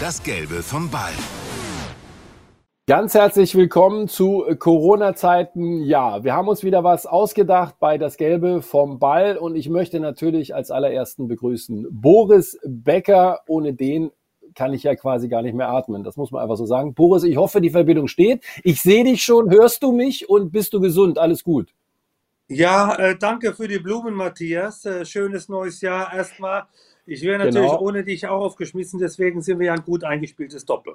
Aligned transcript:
Das 0.00 0.22
Gelbe 0.24 0.62
vom 0.62 0.90
Ball. 0.90 1.12
Ganz 2.88 3.14
herzlich 3.14 3.54
willkommen 3.54 4.08
zu 4.08 4.44
Corona-Zeiten. 4.58 5.82
Ja, 5.84 6.24
wir 6.24 6.34
haben 6.34 6.48
uns 6.48 6.64
wieder 6.64 6.82
was 6.82 7.06
ausgedacht 7.06 7.76
bei 7.78 7.96
Das 7.96 8.16
Gelbe 8.16 8.60
vom 8.60 8.98
Ball 8.98 9.36
und 9.36 9.54
ich 9.54 9.68
möchte 9.68 10.00
natürlich 10.00 10.52
als 10.52 10.72
allerersten 10.72 11.28
begrüßen 11.28 11.86
Boris 11.92 12.58
Becker. 12.64 13.42
Ohne 13.46 13.72
den 13.72 14.10
kann 14.56 14.74
ich 14.74 14.82
ja 14.82 14.96
quasi 14.96 15.28
gar 15.28 15.42
nicht 15.42 15.54
mehr 15.54 15.68
atmen. 15.68 16.02
Das 16.02 16.16
muss 16.16 16.32
man 16.32 16.42
einfach 16.42 16.56
so 16.56 16.66
sagen. 16.66 16.94
Boris, 16.94 17.22
ich 17.22 17.36
hoffe, 17.36 17.60
die 17.60 17.70
Verbindung 17.70 18.08
steht. 18.08 18.42
Ich 18.64 18.82
sehe 18.82 19.04
dich 19.04 19.22
schon. 19.22 19.48
Hörst 19.48 19.82
du 19.84 19.92
mich 19.92 20.28
und 20.28 20.50
bist 20.50 20.74
du 20.74 20.80
gesund? 20.80 21.18
Alles 21.18 21.44
gut. 21.44 21.72
Ja, 22.48 22.96
äh, 22.96 23.16
danke 23.16 23.54
für 23.54 23.68
die 23.68 23.78
Blumen, 23.78 24.14
Matthias. 24.14 24.84
Äh, 24.84 25.04
schönes 25.04 25.48
neues 25.48 25.80
Jahr 25.80 26.12
erstmal. 26.12 26.64
Ich 27.06 27.22
wäre 27.22 27.38
natürlich 27.38 27.70
genau. 27.70 27.80
ohne 27.80 28.04
dich 28.04 28.26
auch 28.26 28.40
aufgeschmissen, 28.40 28.98
deswegen 28.98 29.42
sind 29.42 29.58
wir 29.58 29.66
ja 29.66 29.74
ein 29.74 29.84
gut 29.84 30.04
eingespieltes 30.04 30.64
Doppel. 30.64 30.94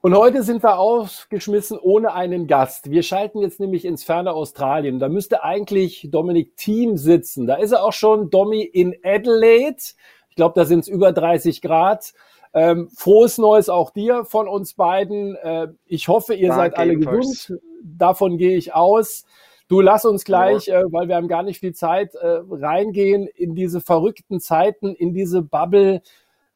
Und 0.00 0.14
heute 0.14 0.42
sind 0.42 0.62
wir 0.62 0.78
aufgeschmissen 0.78 1.78
ohne 1.78 2.12
einen 2.12 2.46
Gast. 2.46 2.90
Wir 2.90 3.02
schalten 3.02 3.38
jetzt 3.38 3.58
nämlich 3.58 3.86
ins 3.86 4.04
ferne 4.04 4.34
Australien. 4.34 4.98
Da 4.98 5.08
müsste 5.08 5.42
eigentlich 5.42 6.08
Dominik 6.10 6.58
Thiem 6.58 6.98
sitzen. 6.98 7.46
Da 7.46 7.54
ist 7.54 7.72
er 7.72 7.82
auch 7.82 7.94
schon, 7.94 8.28
Domi, 8.28 8.62
in 8.62 8.94
Adelaide. 9.02 9.82
Ich 10.28 10.36
glaube, 10.36 10.60
da 10.60 10.66
sind 10.66 10.80
es 10.80 10.88
über 10.88 11.12
30 11.12 11.62
Grad. 11.62 12.12
Ähm, 12.52 12.90
frohes 12.94 13.38
Neues 13.38 13.70
auch 13.70 13.92
dir 13.92 14.26
von 14.26 14.46
uns 14.46 14.74
beiden. 14.74 15.36
Äh, 15.36 15.68
ich 15.86 16.08
hoffe, 16.08 16.34
ihr 16.34 16.48
Danke 16.48 16.62
seid 16.62 16.76
alle 16.76 16.96
gesund. 16.96 17.58
Davon 17.82 18.36
gehe 18.36 18.58
ich 18.58 18.74
aus. 18.74 19.24
Du 19.68 19.80
lass 19.80 20.04
uns 20.04 20.24
gleich, 20.24 20.66
ja. 20.66 20.80
äh, 20.80 20.84
weil 20.92 21.08
wir 21.08 21.16
haben 21.16 21.28
gar 21.28 21.42
nicht 21.42 21.60
viel 21.60 21.74
Zeit, 21.74 22.14
äh, 22.14 22.40
reingehen 22.50 23.26
in 23.26 23.54
diese 23.54 23.80
verrückten 23.80 24.40
Zeiten, 24.40 24.94
in 24.94 25.14
diese 25.14 25.40
Bubble. 25.42 26.02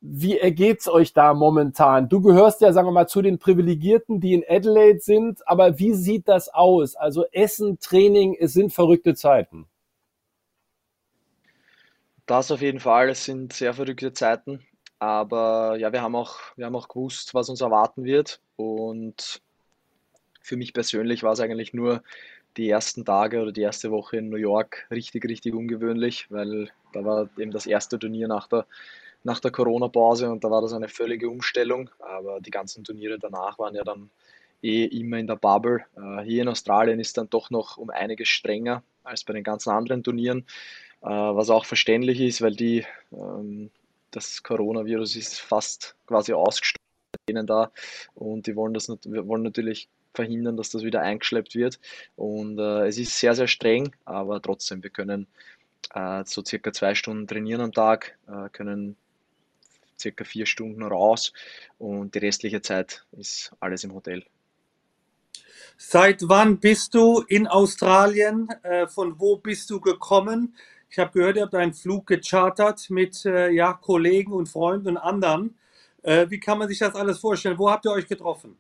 Wie 0.01 0.39
ergeht's 0.39 0.89
euch 0.89 1.12
da 1.12 1.34
momentan? 1.34 2.09
Du 2.09 2.21
gehörst 2.21 2.61
ja, 2.61 2.73
sagen 2.73 2.87
wir 2.87 2.93
mal, 2.93 3.09
zu 3.09 3.23
den 3.23 3.39
Privilegierten, 3.39 4.20
die 4.20 4.34
in 4.34 4.45
Adelaide 4.48 5.01
sind, 5.01 5.47
aber 5.48 5.79
wie 5.79 5.95
sieht 5.95 6.29
das 6.29 6.48
aus? 6.53 6.95
Also 6.95 7.25
Essen, 7.33 7.81
Training, 7.81 8.36
es 8.39 8.53
sind 8.53 8.73
verrückte 8.73 9.14
Zeiten. 9.14 9.67
Das 12.27 12.53
auf 12.53 12.61
jeden 12.61 12.79
Fall, 12.79 13.09
es 13.09 13.25
sind 13.25 13.55
sehr 13.55 13.73
verrückte 13.73 14.12
Zeiten, 14.12 14.62
aber 14.98 15.77
ja, 15.79 15.92
wir 15.92 16.03
haben 16.03 16.14
auch, 16.14 16.36
wir 16.56 16.67
haben 16.67 16.77
auch 16.77 16.89
gewusst, 16.89 17.33
was 17.33 17.48
uns 17.48 17.62
erwarten 17.62 18.05
wird 18.05 18.42
und 18.56 19.41
für 20.42 20.59
mich 20.59 20.75
persönlich 20.75 21.23
war 21.23 21.33
es 21.33 21.41
eigentlich 21.41 21.73
nur 21.73 22.03
die 22.59 22.69
ersten 22.69 23.05
Tage 23.05 23.41
oder 23.41 23.53
die 23.53 23.62
erste 23.62 23.91
Woche 23.91 24.19
in 24.19 24.28
New 24.28 24.37
York 24.37 24.87
richtig, 24.91 25.25
richtig 25.25 25.55
ungewöhnlich, 25.55 26.31
weil 26.31 26.70
da 26.92 27.05
war 27.05 27.31
eben 27.39 27.53
das 27.53 27.67
erste 27.67 27.98
Turnier 27.98 28.28
nach 28.28 28.48
der 28.48 28.67
nach 29.25 29.41
der 29.41 29.51
Corona-Pause 29.51 30.31
und 30.31 30.45
da 30.45 30.51
war 30.51 30.62
das 30.62 30.73
eine 30.73 30.89
völlige 30.89 31.29
Umstellung. 31.29 31.91
Aber 31.98 32.41
die 32.41 32.51
ganzen 32.51 32.84
Turniere 32.84 33.19
danach 33.19 33.59
waren 33.59 33.75
ja 33.75 33.84
dann 33.84 34.11
eh 34.62 34.84
immer 34.84 35.19
in 35.19 35.27
der 35.27 35.36
Bubble. 35.36 35.84
Äh, 35.97 36.23
hier 36.23 36.42
in 36.42 36.48
Australien 36.48 37.01
ist 37.01 37.19
dann 37.19 37.31
doch 37.31 37.51
noch 37.51 37.77
um 37.77 37.91
einiges 37.91 38.29
strenger 38.29 38.83
als 39.05 39.25
bei 39.25 39.33
den 39.33 39.45
ganzen 39.45 39.70
anderen 39.70 40.03
Turnieren, 40.03 40.47
äh, 41.03 41.09
was 41.09 41.51
auch 41.51 41.64
verständlich 41.64 42.20
ist, 42.20 42.42
weil 42.42 42.55
die, 42.55 42.84
ähm, 43.12 43.70
das 44.11 44.42
Coronavirus 44.42 45.17
ist 45.17 45.41
fast 45.41 45.97
quasi 46.06 46.33
ausgestorben 46.33 46.79
da 47.47 47.70
und 48.14 48.47
die 48.47 48.56
wollen 48.56 48.73
das 48.73 48.89
wollen 48.89 49.42
natürlich 49.42 49.89
verhindern, 50.14 50.56
dass 50.56 50.70
das 50.70 50.83
wieder 50.83 51.03
eingeschleppt 51.03 51.55
wird. 51.55 51.78
Und 52.17 52.59
äh, 52.59 52.87
es 52.87 52.98
ist 52.98 53.19
sehr, 53.19 53.34
sehr 53.34 53.48
streng, 53.48 53.95
aber 54.05 54.41
trotzdem, 54.42 54.83
wir 54.83 54.91
können 54.91 55.27
äh, 55.95 56.23
so 56.25 56.45
circa 56.45 56.73
zwei 56.73 56.95
Stunden 56.95 57.27
trainieren 57.27 57.61
am 57.61 57.73
Tag, 57.73 58.17
äh, 58.27 58.48
können 58.51 58.97
circa 59.98 60.25
vier 60.25 60.47
Stunden 60.47 60.83
raus 60.83 61.33
und 61.79 62.14
die 62.14 62.19
restliche 62.19 62.62
Zeit 62.62 63.05
ist 63.12 63.53
alles 63.61 63.84
im 63.84 63.95
Hotel. 63.95 64.25
Seit 65.77 66.29
wann 66.29 66.59
bist 66.59 66.95
du 66.95 67.23
in 67.29 67.47
Australien? 67.47 68.48
Äh, 68.63 68.89
von 68.89 69.19
wo 69.20 69.36
bist 69.36 69.70
du 69.70 69.80
gekommen? 69.80 70.57
Ich 70.90 70.98
habe 70.98 71.13
gehört, 71.13 71.36
ihr 71.36 71.42
habt 71.42 71.55
einen 71.55 71.75
Flug 71.75 72.07
gechartert 72.07 72.90
mit 72.90 73.25
äh, 73.25 73.51
ja, 73.51 73.75
Kollegen 73.75 74.33
und 74.33 74.48
Freunden 74.48 74.89
und 74.89 74.96
anderen. 74.96 75.57
Äh, 76.02 76.30
wie 76.30 76.40
kann 76.40 76.58
man 76.58 76.69
sich 76.69 76.79
das 76.79 76.95
alles 76.95 77.19
vorstellen? 77.19 77.58
Wo 77.58 77.70
habt 77.70 77.85
ihr 77.85 77.92
euch 77.92 78.08
getroffen? 78.08 78.57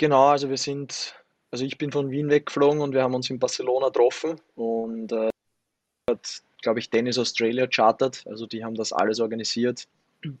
Genau, 0.00 0.28
also 0.28 0.48
wir 0.48 0.56
sind, 0.56 1.14
also 1.50 1.62
ich 1.62 1.76
bin 1.76 1.92
von 1.92 2.10
Wien 2.10 2.30
weggeflogen 2.30 2.80
und 2.80 2.94
wir 2.94 3.02
haben 3.02 3.14
uns 3.14 3.28
in 3.28 3.38
Barcelona 3.38 3.88
getroffen 3.88 4.40
und 4.54 5.12
äh, 5.12 5.28
hat 6.08 6.42
glaube 6.62 6.78
ich, 6.78 6.88
Tennis 6.88 7.18
Australia 7.18 7.66
chartert. 7.66 8.24
Also 8.26 8.46
die 8.46 8.64
haben 8.64 8.76
das 8.76 8.94
alles 8.94 9.20
organisiert, 9.20 9.86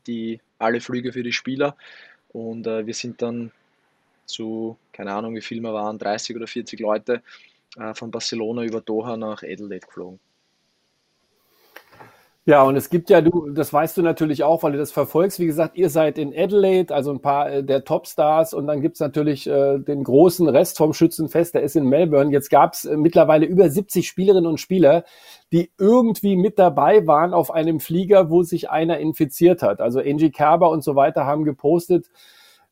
die 0.06 0.40
alle 0.58 0.80
Flüge 0.80 1.12
für 1.12 1.22
die 1.22 1.34
Spieler. 1.34 1.76
Und 2.32 2.66
äh, 2.66 2.86
wir 2.86 2.94
sind 2.94 3.20
dann 3.20 3.52
zu, 4.24 4.78
keine 4.92 5.12
Ahnung, 5.12 5.34
wie 5.34 5.42
viel 5.42 5.60
wir 5.60 5.74
waren, 5.74 5.98
30 5.98 6.36
oder 6.36 6.46
40 6.46 6.80
Leute 6.80 7.22
äh, 7.76 7.92
von 7.92 8.10
Barcelona 8.10 8.64
über 8.64 8.80
Doha 8.80 9.18
nach 9.18 9.42
Adelaide 9.42 9.86
geflogen. 9.86 10.20
Ja, 12.46 12.62
und 12.62 12.74
es 12.74 12.88
gibt 12.88 13.10
ja, 13.10 13.20
du, 13.20 13.50
das 13.50 13.70
weißt 13.72 13.98
du 13.98 14.02
natürlich 14.02 14.42
auch, 14.44 14.62
weil 14.62 14.72
du 14.72 14.78
das 14.78 14.92
verfolgst. 14.92 15.38
Wie 15.38 15.46
gesagt, 15.46 15.76
ihr 15.76 15.90
seid 15.90 16.16
in 16.16 16.32
Adelaide, 16.34 16.92
also 16.94 17.10
ein 17.10 17.20
paar 17.20 17.50
äh, 17.50 17.62
der 17.62 17.84
Topstars, 17.84 18.54
und 18.54 18.66
dann 18.66 18.80
gibt's 18.80 18.98
natürlich 18.98 19.46
äh, 19.46 19.78
den 19.78 20.02
großen 20.02 20.48
Rest 20.48 20.78
vom 20.78 20.94
Schützenfest, 20.94 21.54
der 21.54 21.62
ist 21.62 21.76
in 21.76 21.84
Melbourne. 21.84 22.32
Jetzt 22.32 22.48
gab's 22.48 22.86
äh, 22.86 22.96
mittlerweile 22.96 23.44
über 23.44 23.68
70 23.68 24.08
Spielerinnen 24.08 24.46
und 24.46 24.58
Spieler, 24.58 25.04
die 25.52 25.70
irgendwie 25.78 26.36
mit 26.36 26.58
dabei 26.58 27.06
waren 27.06 27.34
auf 27.34 27.50
einem 27.50 27.78
Flieger, 27.78 28.30
wo 28.30 28.42
sich 28.42 28.70
einer 28.70 28.98
infiziert 28.98 29.62
hat. 29.62 29.80
Also 29.80 30.00
Angie 30.00 30.30
Kerber 30.30 30.70
und 30.70 30.82
so 30.82 30.96
weiter 30.96 31.26
haben 31.26 31.44
gepostet, 31.44 32.10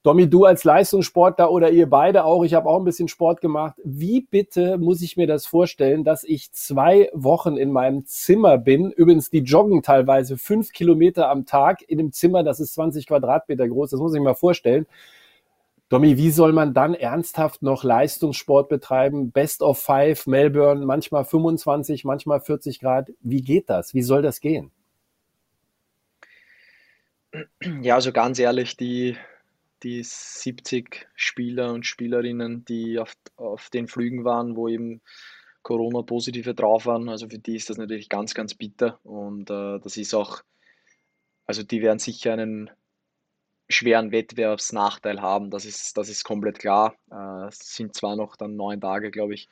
Domi, 0.09 0.27
du 0.27 0.47
als 0.47 0.65
Leistungssportler 0.65 1.51
oder 1.51 1.71
ihr 1.71 1.87
beide 1.87 2.25
auch, 2.25 2.43
ich 2.43 2.55
habe 2.55 2.67
auch 2.67 2.79
ein 2.79 2.85
bisschen 2.87 3.09
Sport 3.09 3.43
gemacht. 3.43 3.75
Wie 3.85 4.23
bitte 4.23 4.79
muss 4.79 5.03
ich 5.03 5.19
mir 5.19 5.27
das 5.27 5.45
vorstellen, 5.45 6.03
dass 6.03 6.25
ich 6.25 6.51
zwei 6.53 7.11
Wochen 7.13 7.59
in 7.59 7.71
meinem 7.73 8.07
Zimmer 8.07 8.57
bin? 8.57 8.91
Übrigens, 8.91 9.29
die 9.29 9.41
joggen 9.41 9.83
teilweise 9.83 10.39
fünf 10.39 10.73
Kilometer 10.73 11.29
am 11.29 11.45
Tag 11.45 11.83
in 11.87 12.01
einem 12.01 12.13
Zimmer, 12.13 12.43
das 12.43 12.59
ist 12.59 12.73
20 12.73 13.07
Quadratmeter 13.07 13.69
groß. 13.69 13.91
Das 13.91 14.01
muss 14.01 14.15
ich 14.15 14.19
mir 14.19 14.31
mal 14.31 14.35
vorstellen. 14.35 14.87
Domi, 15.91 16.17
wie 16.17 16.31
soll 16.31 16.55
man 16.55 16.73
dann 16.73 16.95
ernsthaft 16.95 17.61
noch 17.61 17.85
Leistungssport 17.85 18.71
betreiben? 18.71 19.31
Best 19.31 19.61
of 19.61 19.79
Five, 19.79 20.27
Melbourne, 20.27 20.87
manchmal 20.87 21.27
25, 21.27 22.07
manchmal 22.07 22.41
40 22.41 22.81
Grad. 22.81 23.11
Wie 23.21 23.43
geht 23.43 23.69
das? 23.69 23.93
Wie 23.93 24.01
soll 24.01 24.23
das 24.23 24.41
gehen? 24.41 24.71
Ja, 27.83 27.97
also 27.97 28.11
ganz 28.11 28.39
ehrlich, 28.39 28.75
die 28.79 29.15
die 29.83 30.03
70 30.03 31.09
Spieler 31.15 31.73
und 31.73 31.87
Spielerinnen, 31.87 32.65
die 32.65 32.99
auf, 32.99 33.15
auf 33.37 33.71
den 33.71 33.89
Flügen 33.89 34.25
waren, 34.25 34.57
wo 34.57 34.69
eben 34.69 35.01
Corona-Positive 35.63 36.55
drauf 36.55 36.87
waren. 36.87 37.09
Also 37.09 37.29
für 37.29 37.39
die 37.39 37.57
ist 37.57 37.71
das 37.71 37.77
natürlich 37.77 38.09
ganz, 38.09 38.35
ganz 38.35 38.55
bitter. 38.55 38.99
Und 39.05 39.51
äh, 39.51 39.79
das 39.81 39.97
ist 39.97 40.15
auch, 40.15 40.43
also 41.47 41.63
die 41.63 41.83
werden 41.83 41.99
sicher 41.99 42.33
einen 42.33 42.71
schweren 43.69 44.13
Wettbewerbsnachteil 44.13 45.21
haben. 45.21 45.51
Das 45.51 45.65
ist, 45.65 45.97
das 45.97 46.09
ist 46.09 46.25
komplett 46.25 46.59
klar. 46.59 46.97
Äh, 47.11 47.49
es 47.49 47.59
sind 47.75 47.95
zwar 47.95 48.17
noch 48.17 48.37
dann 48.37 48.57
neun 48.57 48.81
Tage, 48.81 49.11
glaube 49.11 49.35
ich, 49.35 49.49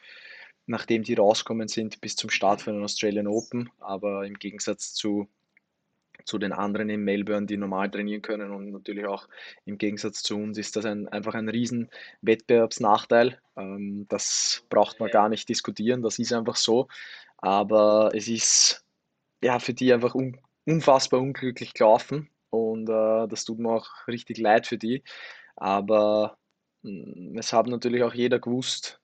nachdem 0.67 1.03
die 1.03 1.15
rauskommen 1.15 1.69
sind, 1.69 2.01
bis 2.01 2.17
zum 2.17 2.31
Start 2.31 2.63
von 2.63 2.75
den 2.75 2.85
Australian 2.85 3.29
Open, 3.29 3.71
aber 3.79 4.27
im 4.27 4.35
Gegensatz 4.35 4.95
zu 4.95 5.29
zu 6.25 6.39
den 6.39 6.53
anderen 6.53 6.91
in 6.91 7.03
Melbourne, 7.03 7.47
die 7.47 7.57
normal 7.57 7.91
trainieren 7.91 8.23
können. 8.23 8.51
Und 8.53 8.71
natürlich 8.71 9.07
auch 9.07 9.29
im 9.65 9.79
Gegensatz 9.79 10.23
zu 10.23 10.37
uns 10.37 10.59
ist 10.59 10.77
das 10.77 10.85
ein, 10.85 11.09
einfach 11.09 11.35
ein 11.35 11.49
riesen 11.49 11.91
Wettbewerbsnachteil. 12.23 13.41
Ähm, 13.57 14.07
das 14.09 14.65
braucht 14.69 15.01
man 15.01 15.11
gar 15.11 15.29
nicht 15.29 15.49
diskutieren, 15.49 16.03
das 16.03 16.19
ist 16.19 16.33
einfach 16.33 16.57
so. 16.57 16.89
Aber 17.39 18.11
es 18.15 18.29
ist 18.29 18.85
ja 19.43 19.59
für 19.59 19.75
die 19.75 19.93
einfach 19.93 20.15
un, 20.15 20.39
unfassbar 20.67 21.21
unglücklich 21.21 21.75
gelaufen 21.75 22.31
und 22.51 22.89
äh, 22.89 23.29
das 23.29 23.45
tut 23.45 23.59
mir 23.59 23.71
auch 23.71 23.89
richtig 24.09 24.39
leid 24.39 24.67
für 24.67 24.79
die. 24.79 25.03
Aber 25.57 26.39
mh, 26.83 27.33
mm, 27.35 27.39
es 27.39 27.53
hat 27.53 27.67
natürlich 27.67 28.03
auch 28.03 28.15
jeder 28.15 28.39
gewusst, 28.41 29.01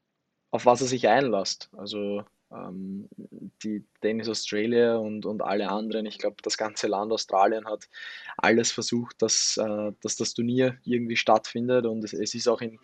auf 0.50 0.66
was 0.66 0.81
er 0.81 0.86
sich 0.86 1.08
einlässt. 1.08 1.70
Also 1.76 2.25
die 3.62 3.84
Tennis 4.00 4.28
Australia 4.28 4.96
und, 4.96 5.26
und 5.26 5.43
alle 5.43 5.70
anderen, 5.70 6.06
ich 6.06 6.19
glaube, 6.19 6.37
das 6.43 6.58
ganze 6.58 6.87
Land 6.87 7.12
Australien 7.12 7.66
hat 7.66 7.88
alles 8.37 8.72
versucht, 8.72 9.22
dass, 9.22 9.56
äh, 9.56 9.93
dass 10.02 10.16
das 10.16 10.34
Turnier 10.34 10.76
irgendwie 10.84 11.16
stattfindet 11.16 11.87
und 11.87 12.04
es, 12.04 12.12
es 12.12 12.34
ist 12.34 12.49
auch 12.49 12.60
in, 12.60 12.78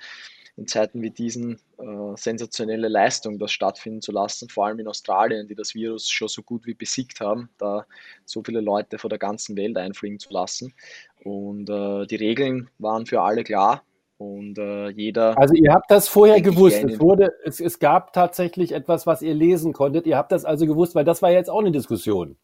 in 0.56 0.67
Zeiten 0.67 1.03
wie 1.03 1.11
diesen 1.11 1.55
äh, 1.79 2.17
sensationelle 2.17 2.88
Leistung, 2.88 3.38
das 3.38 3.53
stattfinden 3.53 4.03
zu 4.03 4.11
lassen, 4.11 4.49
vor 4.49 4.67
allem 4.67 4.81
in 4.81 4.88
Australien, 4.88 5.47
die 5.47 5.55
das 5.55 5.75
Virus 5.75 6.09
schon 6.09 6.29
so 6.29 6.43
gut 6.43 6.67
wie 6.67 6.75
besiegt 6.75 7.21
haben, 7.21 7.49
da 7.59 7.87
so 8.25 8.43
viele 8.43 8.61
Leute 8.61 8.99
von 8.99 9.11
der 9.11 9.21
ganzen 9.21 9.56
Welt 9.56 9.76
einfliegen 9.76 10.19
zu 10.19 10.32
lassen. 10.32 10.75
Und 11.23 11.71
äh, 11.71 12.06
die 12.06 12.17
Regeln 12.17 12.71
waren 12.79 13.06
für 13.06 13.23
alle 13.23 13.44
klar. 13.44 13.85
Und 14.19 14.59
äh, 14.59 14.88
jeder. 14.91 15.38
Also 15.38 15.55
ihr 15.55 15.73
habt 15.73 15.91
das 15.91 16.09
vorher 16.09 16.41
gewusst. 16.41 16.85
Es 16.85 17.00
wurde, 17.00 17.32
es, 17.44 17.61
es 17.61 17.79
gab 17.79 18.12
tatsächlich 18.12 18.73
etwas, 18.73 19.06
was 19.06 19.23
ihr 19.23 19.35
lesen 19.35 19.73
konntet. 19.73 20.06
Ihr 20.06 20.17
habt 20.17 20.32
das 20.32 20.44
also 20.44 20.67
gewusst, 20.67 20.94
weil 20.94 21.05
das 21.05 21.23
war 21.23 21.31
jetzt 21.31 21.49
auch 21.49 21.61
eine 21.61 21.70
Diskussion. 21.70 22.37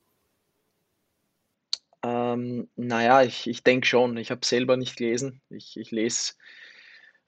Äh, 2.04 2.34
Ähm, 2.34 2.68
naja, 2.76 3.22
ich, 3.22 3.46
ich 3.46 3.62
denke 3.62 3.86
schon. 3.86 4.16
Ich 4.16 4.30
habe 4.30 4.44
selber 4.44 4.76
nicht 4.76 4.96
gelesen. 4.96 5.40
Ich, 5.50 5.76
ich 5.76 5.90
lese 5.90 6.34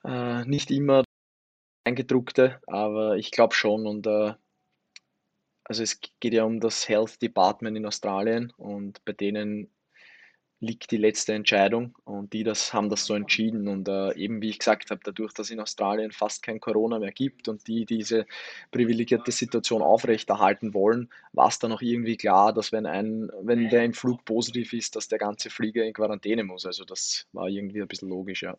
äh, 0.05 0.45
nicht 0.45 0.71
immer 0.71 1.05
eingedruckte, 1.85 2.61
aber 2.67 3.17
ich 3.17 3.31
glaube 3.31 3.55
schon. 3.55 3.87
Und 3.87 4.07
äh, 4.07 4.35
also 5.65 5.83
es 5.83 6.01
geht 6.21 6.35
ja 6.35 6.45
um 6.45 6.61
das 6.61 6.89
Health 6.89 7.23
Department 7.23 7.77
in 7.77 7.87
Australien 7.87 8.53
und 8.57 9.05
bei 9.05 9.13
denen 9.13 9.71
liegt 10.61 10.91
die 10.91 10.97
letzte 10.97 11.35
Entscheidung 11.35 11.95
und 12.05 12.33
die 12.33 12.43
das 12.43 12.73
haben 12.73 12.89
das 12.89 13.05
so 13.05 13.15
entschieden 13.15 13.69
und 13.69 13.89
äh, 13.89 14.15
eben 14.15 14.41
wie 14.41 14.49
ich 14.51 14.59
gesagt 14.59 14.91
habe, 14.91 15.01
dadurch, 15.05 15.33
dass 15.35 15.51
in 15.51 15.61
Australien 15.61 16.13
fast 16.13 16.43
kein 16.43 16.61
Corona 16.61 16.99
mehr 16.99 17.13
gibt 17.13 17.49
und 17.49 17.67
die 17.69 17.85
diese 17.85 18.27
privilegierte 18.71 19.33
Situation 19.33 19.83
aufrechterhalten 19.83 20.75
wollen, 20.75 21.11
war 21.33 21.49
es 21.49 21.59
dann 21.59 21.73
auch 21.73 21.83
irgendwie 21.83 22.17
klar, 22.17 22.53
dass 22.53 22.73
wenn 22.73 22.87
ein 22.87 23.31
wenn 23.43 23.69
der 23.69 23.85
im 23.85 23.93
Flug 23.95 24.25
positiv 24.25 24.73
ist, 24.73 24.97
dass 24.97 25.09
der 25.09 25.19
ganze 25.19 25.51
Flieger 25.51 25.85
in 25.85 25.93
Quarantäne 25.93 26.45
muss. 26.45 26.67
Also 26.67 26.85
das 26.85 27.27
war 27.33 27.49
irgendwie 27.49 27.83
ein 27.83 27.89
bisschen 27.89 28.09
logisch, 28.09 28.43
ja. 28.43 28.57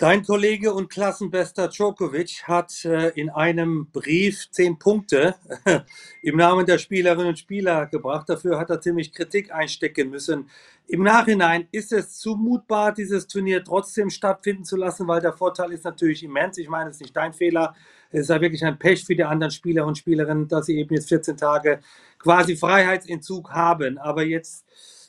Dein 0.00 0.22
Kollege 0.22 0.72
und 0.72 0.90
Klassenbester 0.90 1.66
Djokovic 1.66 2.44
hat 2.44 2.84
äh, 2.84 3.08
in 3.16 3.30
einem 3.30 3.90
Brief 3.90 4.48
zehn 4.52 4.78
Punkte 4.78 5.34
im 6.22 6.36
Namen 6.36 6.66
der 6.66 6.78
Spielerinnen 6.78 7.30
und 7.30 7.38
Spieler 7.40 7.86
gebracht. 7.86 8.28
Dafür 8.28 8.60
hat 8.60 8.70
er 8.70 8.80
ziemlich 8.80 9.12
Kritik 9.12 9.52
einstecken 9.52 10.10
müssen. 10.10 10.48
Im 10.86 11.02
Nachhinein 11.02 11.66
ist 11.72 11.92
es 11.92 12.16
zumutbar, 12.20 12.94
dieses 12.94 13.26
Turnier 13.26 13.64
trotzdem 13.64 14.08
stattfinden 14.08 14.64
zu 14.64 14.76
lassen, 14.76 15.08
weil 15.08 15.20
der 15.20 15.32
Vorteil 15.32 15.72
ist 15.72 15.82
natürlich 15.82 16.22
immens. 16.22 16.58
Ich 16.58 16.68
meine, 16.68 16.90
es 16.90 16.98
ist 16.98 17.02
nicht 17.02 17.16
dein 17.16 17.32
Fehler. 17.32 17.74
Es 18.12 18.20
ist 18.20 18.30
ja 18.30 18.40
wirklich 18.40 18.64
ein 18.64 18.78
Pech 18.78 19.04
für 19.04 19.16
die 19.16 19.24
anderen 19.24 19.50
Spieler 19.50 19.84
und 19.84 19.98
Spielerinnen, 19.98 20.46
dass 20.46 20.66
sie 20.66 20.78
eben 20.78 20.94
jetzt 20.94 21.08
14 21.08 21.36
Tage 21.36 21.80
quasi 22.20 22.56
Freiheitsentzug 22.56 23.50
haben. 23.50 23.98
Aber 23.98 24.22
jetzt, 24.22 24.64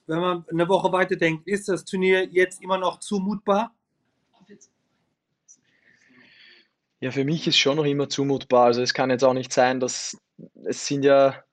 wenn 0.08 0.20
man 0.20 0.46
eine 0.50 0.68
Woche 0.68 0.92
weiter 0.92 1.16
denkt, 1.16 1.48
ist 1.48 1.70
das 1.70 1.86
Turnier 1.86 2.26
jetzt 2.26 2.64
immer 2.64 2.80
noch 2.80 2.98
zumutbar? 2.98 3.76
Ja, 7.02 7.12
für 7.12 7.24
mich 7.24 7.48
ist 7.48 7.58
schon 7.58 7.78
noch 7.78 7.86
immer 7.86 8.10
zumutbar. 8.10 8.66
Also 8.66 8.82
es 8.82 8.94
kann 8.94 9.10
jetzt 9.10 9.24
auch 9.24 9.34
nicht 9.34 9.54
sein, 9.54 9.80
dass 9.80 10.18
es 10.66 10.86
sind 10.86 11.04
ja, 11.04 11.44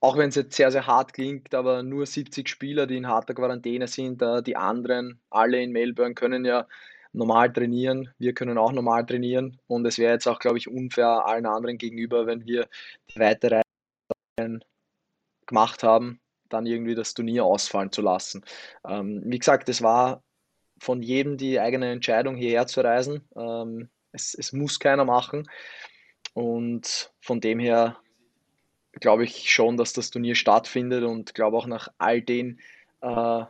auch 0.00 0.16
wenn 0.16 0.28
es 0.28 0.36
jetzt 0.36 0.56
sehr, 0.56 0.70
sehr 0.70 0.86
hart 0.86 1.12
klingt, 1.12 1.54
aber 1.54 1.82
nur 1.82 2.06
70 2.06 2.48
Spieler, 2.48 2.86
die 2.86 2.96
in 2.96 3.08
harter 3.08 3.34
Quarantäne 3.34 3.88
sind. 3.88 4.22
Die 4.46 4.56
anderen, 4.56 5.20
alle 5.30 5.60
in 5.62 5.72
Melbourne, 5.72 6.14
können 6.14 6.44
ja 6.44 6.68
normal 7.12 7.52
trainieren. 7.52 8.10
Wir 8.18 8.32
können 8.34 8.58
auch 8.58 8.72
normal 8.72 9.04
trainieren. 9.06 9.58
Und 9.66 9.86
es 9.86 9.98
wäre 9.98 10.12
jetzt 10.12 10.28
auch, 10.28 10.38
glaube 10.38 10.58
ich, 10.58 10.68
unfair 10.68 11.26
allen 11.26 11.46
anderen 11.46 11.78
gegenüber, 11.78 12.26
wenn 12.26 12.46
wir 12.46 12.68
die 13.10 13.20
weitere 13.20 13.62
gemacht 15.46 15.82
haben, 15.82 16.20
dann 16.48 16.66
irgendwie 16.66 16.94
das 16.94 17.14
Turnier 17.14 17.44
ausfallen 17.44 17.92
zu 17.92 18.02
lassen. 18.02 18.44
Ähm, 18.86 19.22
wie 19.26 19.38
gesagt, 19.38 19.68
es 19.68 19.82
war 19.82 20.22
von 20.78 21.02
jedem 21.02 21.36
die 21.36 21.60
eigene 21.60 21.92
Entscheidung, 21.92 22.36
hierher 22.36 22.66
zu 22.66 22.80
reisen. 22.80 23.28
Ähm, 23.36 23.90
es, 24.12 24.34
es 24.34 24.52
muss 24.52 24.78
keiner 24.78 25.04
machen. 25.04 25.48
Und 26.34 27.12
von 27.20 27.40
dem 27.40 27.58
her 27.58 27.98
glaube 28.92 29.24
ich 29.24 29.50
schon, 29.50 29.76
dass 29.76 29.92
das 29.92 30.10
Turnier 30.10 30.34
stattfindet 30.34 31.04
und 31.04 31.34
glaube 31.34 31.56
auch 31.56 31.66
nach 31.66 31.88
all 31.98 32.22
den 32.22 32.60
äh, 33.00 33.44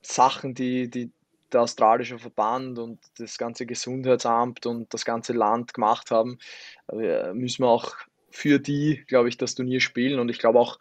Sachen, 0.00 0.54
die, 0.54 0.88
die 0.88 1.10
der 1.52 1.62
australische 1.62 2.18
Verband 2.18 2.78
und 2.78 3.00
das 3.18 3.38
ganze 3.38 3.66
Gesundheitsamt 3.66 4.66
und 4.66 4.92
das 4.92 5.04
ganze 5.04 5.32
Land 5.32 5.74
gemacht 5.74 6.10
haben, 6.10 6.38
äh, 6.92 7.32
müssen 7.32 7.62
wir 7.62 7.68
auch 7.68 7.96
für 8.30 8.58
die, 8.58 9.04
glaube 9.06 9.28
ich, 9.28 9.38
das 9.38 9.54
Turnier 9.54 9.80
spielen. 9.80 10.20
Und 10.20 10.28
ich 10.28 10.38
glaube 10.38 10.60
auch, 10.60 10.78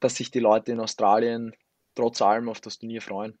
dass 0.00 0.16
sich 0.16 0.30
die 0.30 0.40
Leute 0.40 0.72
in 0.72 0.80
Australien 0.80 1.54
trotz 1.94 2.22
allem 2.22 2.48
auf 2.48 2.60
das 2.60 2.78
Turnier 2.78 3.02
freuen. 3.02 3.38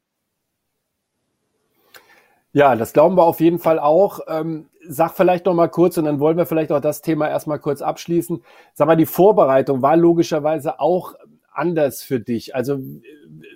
Ja, 2.56 2.74
das 2.74 2.94
glauben 2.94 3.18
wir 3.18 3.24
auf 3.24 3.40
jeden 3.40 3.58
Fall 3.58 3.78
auch. 3.78 4.20
Ähm, 4.28 4.70
sag 4.88 5.12
vielleicht 5.12 5.44
noch 5.44 5.52
mal 5.52 5.68
kurz 5.68 5.98
und 5.98 6.06
dann 6.06 6.20
wollen 6.20 6.38
wir 6.38 6.46
vielleicht 6.46 6.72
auch 6.72 6.80
das 6.80 7.02
Thema 7.02 7.28
erstmal 7.28 7.58
kurz 7.58 7.82
abschließen. 7.82 8.42
Sag 8.72 8.86
mal, 8.86 8.96
die 8.96 9.04
Vorbereitung 9.04 9.82
war 9.82 9.94
logischerweise 9.94 10.80
auch 10.80 11.16
anders 11.52 12.00
für 12.02 12.18
dich. 12.18 12.54
Also 12.54 12.78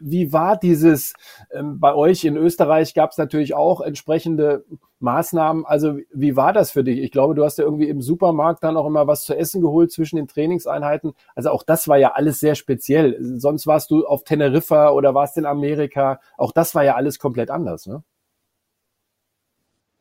wie 0.02 0.35
war 0.35 0.58
dieses, 0.58 1.14
ähm, 1.50 1.81
bei 1.81 1.94
euch 1.94 2.26
in 2.26 2.37
Österreich 2.37 2.93
gab 2.93 3.12
es 3.12 3.17
natürlich 3.17 3.55
auch 3.55 3.81
entsprechende 3.81 4.67
Maßnahmen. 4.99 5.64
Also 5.64 5.97
wie 6.12 6.37
war 6.37 6.52
das 6.52 6.70
für 6.70 6.85
dich? 6.85 6.99
Ich 6.99 7.11
glaube, 7.11 7.35
du 7.35 7.43
hast 7.43 7.56
ja 7.56 7.64
irgendwie 7.64 7.88
im 7.88 8.02
Supermarkt 8.02 8.62
dann 8.62 8.76
auch 8.76 8.87
immer 8.87 9.06
was 9.06 9.25
zu 9.25 9.35
essen 9.35 9.62
geholt 9.62 9.91
zwischen 9.93 10.17
den 10.17 10.29
Trainingseinheiten. 10.29 11.14
Also 11.35 11.49
auch 11.52 11.62
das 11.62 11.88
war 11.88 11.97
ja 11.97 12.12
alles 12.12 12.38
sehr 12.38 12.55
speziell. 12.55 13.17
Sonst 13.38 13.67
warst 13.67 13.91
du 13.93 14.05
auf 14.06 14.25
Teneriffa 14.25 14.91
oder 14.91 15.14
warst 15.14 15.38
in 15.38 15.47
Amerika. 15.47 16.20
Auch 16.37 16.52
das 16.52 16.75
war 16.75 16.85
ja 16.85 16.97
alles 16.97 17.19
komplett 17.19 17.50
anders, 17.50 17.87
ne? 17.87 18.02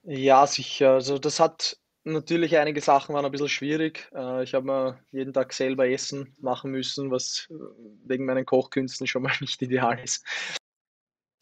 Ja, 0.04 0.48
sicher. 0.48 0.94
Also 0.94 1.18
das 1.20 1.40
hat 1.40 1.78
natürlich 2.04 2.58
einige 2.58 2.82
Sachen 2.82 3.14
waren 3.14 3.26
ein 3.26 3.32
bisschen 3.32 3.50
schwierig. 3.50 4.10
Äh, 4.14 4.44
ich 4.44 4.54
habe 4.54 4.66
mir 4.66 5.00
jeden 5.12 5.34
Tag 5.34 5.54
selber 5.54 5.88
Essen 5.88 6.36
machen 6.40 6.72
müssen, 6.72 7.12
was 7.12 7.48
äh, 7.52 7.54
wegen 8.06 8.26
meinen 8.26 8.46
Kochkünsten 8.46 9.08
schon 9.08 9.24
mal 9.24 9.34
nicht 9.42 9.62
ideal 9.62 10.00
ist. 10.00 10.26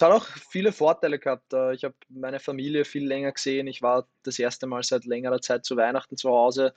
Es 0.00 0.06
hat 0.06 0.12
auch 0.12 0.26
viele 0.50 0.72
Vorteile 0.72 1.18
gehabt. 1.18 1.52
Äh, 1.52 1.74
ich 1.74 1.84
habe 1.84 1.94
meine 2.08 2.40
Familie 2.40 2.84
viel 2.84 3.06
länger 3.06 3.32
gesehen. 3.32 3.66
Ich 3.66 3.82
war 3.82 4.06
das 4.22 4.38
erste 4.38 4.66
Mal 4.66 4.82
seit 4.82 5.04
längerer 5.04 5.40
Zeit 5.40 5.64
zu 5.64 5.76
Weihnachten 5.76 6.16
zu 6.16 6.30
Hause. 6.30 6.72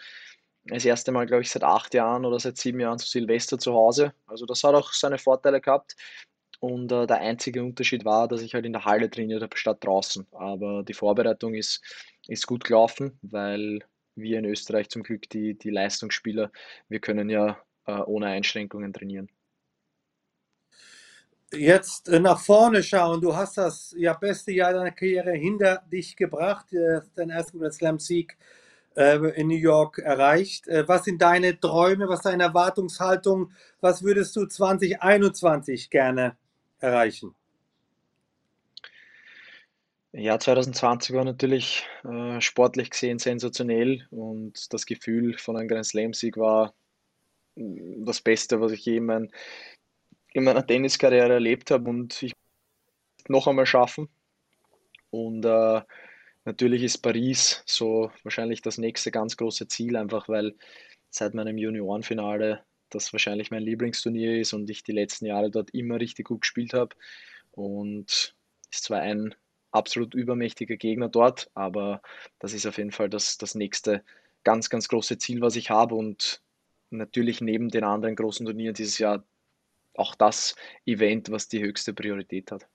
Das 0.65 0.85
erste 0.85 1.11
Mal, 1.11 1.25
glaube 1.25 1.41
ich, 1.43 1.49
seit 1.51 1.63
acht 1.63 1.93
Jahren 1.93 2.25
oder 2.25 2.39
seit 2.39 2.57
sieben 2.57 2.79
Jahren 2.79 2.99
zu 2.99 3.07
Silvester 3.07 3.57
zu 3.59 3.73
Hause. 3.73 4.13
Also 4.27 4.45
das 4.45 4.63
hat 4.63 4.75
auch 4.75 4.93
seine 4.93 5.17
Vorteile 5.17 5.61
gehabt. 5.61 5.95
Und 6.61 6.91
äh, 6.91 7.07
der 7.07 7.17
einzige 7.21 7.63
Unterschied 7.63 8.05
war, 8.05 8.27
dass 8.27 8.43
ich 8.43 8.53
halt 8.53 8.67
in 8.67 8.73
der 8.73 8.85
Halle 8.85 9.09
trainiert 9.09 9.41
habe 9.41 9.57
statt 9.57 9.79
draußen. 9.83 10.27
Aber 10.31 10.83
die 10.83 10.93
Vorbereitung 10.93 11.55
ist, 11.55 11.81
ist 12.27 12.45
gut 12.45 12.63
gelaufen, 12.63 13.17
weil 13.23 13.79
wir 14.15 14.37
in 14.37 14.45
Österreich 14.45 14.87
zum 14.89 15.01
Glück 15.01 15.27
die, 15.31 15.57
die 15.57 15.71
Leistungsspieler, 15.71 16.51
wir 16.87 16.99
können 16.99 17.31
ja 17.31 17.57
äh, 17.87 17.93
ohne 17.93 18.27
Einschränkungen 18.27 18.93
trainieren. 18.93 19.27
Jetzt 21.51 22.07
äh, 22.09 22.19
nach 22.19 22.39
vorne 22.39 22.83
schauen. 22.83 23.21
Du 23.21 23.35
hast 23.35 23.57
das 23.57 23.95
ja, 23.97 24.13
beste 24.13 24.51
Jahr 24.51 24.73
deiner 24.73 24.91
Karriere 24.91 25.31
hinter 25.31 25.81
dich 25.91 26.15
gebracht, 26.15 26.67
deinen 27.15 27.31
ersten 27.31 27.71
Slam-Sieg 27.71 28.37
äh, 28.95 29.17
in 29.31 29.47
New 29.47 29.55
York 29.55 29.97
erreicht. 29.97 30.67
Äh, 30.67 30.87
was 30.87 31.05
sind 31.05 31.23
deine 31.23 31.59
Träume, 31.59 32.07
was 32.07 32.19
ist 32.19 32.25
deine 32.25 32.43
Erwartungshaltung? 32.43 33.51
Was 33.79 34.03
würdest 34.03 34.35
du 34.35 34.45
2021 34.45 35.89
gerne 35.89 36.37
erreichen? 36.81 37.35
Ja, 40.13 40.37
2020 40.37 41.15
war 41.15 41.23
natürlich 41.23 41.87
äh, 42.03 42.41
sportlich 42.41 42.89
gesehen 42.89 43.17
sensationell 43.17 44.07
und 44.11 44.73
das 44.73 44.85
Gefühl 44.85 45.37
von 45.37 45.55
einem 45.55 45.69
Grand 45.69 45.85
Slam-Sieg 45.85 46.35
war 46.35 46.73
mm, 47.55 48.03
das 48.05 48.21
Beste, 48.21 48.59
was 48.59 48.73
ich 48.73 48.83
je 48.85 48.97
in, 48.97 49.05
mein, 49.05 49.31
in 50.33 50.43
meiner 50.43 50.67
Tenniskarriere 50.67 51.33
erlebt 51.33 51.71
habe 51.71 51.89
und 51.89 52.21
ich 52.23 52.33
noch 53.29 53.47
einmal 53.47 53.65
schaffen. 53.65 54.09
Und 55.11 55.45
äh, 55.45 55.81
natürlich 56.45 56.83
ist 56.83 56.99
Paris 56.99 57.63
so 57.65 58.11
wahrscheinlich 58.23 58.61
das 58.61 58.77
nächste 58.77 59.11
ganz 59.11 59.37
große 59.37 59.67
Ziel, 59.69 59.95
einfach 59.95 60.27
weil 60.27 60.55
seit 61.09 61.33
meinem 61.33 61.57
Juniorenfinale 61.57 62.65
das 62.95 63.13
wahrscheinlich 63.13 63.51
mein 63.51 63.63
Lieblingsturnier 63.63 64.39
ist 64.39 64.53
und 64.53 64.69
ich 64.69 64.83
die 64.83 64.91
letzten 64.91 65.25
Jahre 65.25 65.51
dort 65.51 65.71
immer 65.71 65.99
richtig 65.99 66.27
gut 66.27 66.41
gespielt 66.41 66.73
habe. 66.73 66.95
Und 67.51 68.35
ist 68.71 68.83
zwar 68.83 69.01
ein 69.01 69.35
absolut 69.71 70.13
übermächtiger 70.13 70.77
Gegner 70.77 71.09
dort, 71.09 71.49
aber 71.53 72.01
das 72.39 72.53
ist 72.53 72.65
auf 72.65 72.77
jeden 72.77 72.91
Fall 72.91 73.09
das, 73.09 73.37
das 73.37 73.55
nächste 73.55 74.03
ganz, 74.43 74.69
ganz 74.69 74.87
große 74.87 75.17
Ziel, 75.17 75.41
was 75.41 75.55
ich 75.55 75.69
habe. 75.69 75.95
Und 75.95 76.41
natürlich 76.89 77.41
neben 77.41 77.69
den 77.69 77.83
anderen 77.83 78.15
großen 78.15 78.45
Turnieren 78.45 78.75
dieses 78.75 78.97
Jahr 78.97 79.23
auch 79.95 80.15
das 80.15 80.55
Event, 80.85 81.31
was 81.31 81.47
die 81.47 81.61
höchste 81.61 81.93
Priorität 81.93 82.51
hat. 82.51 82.67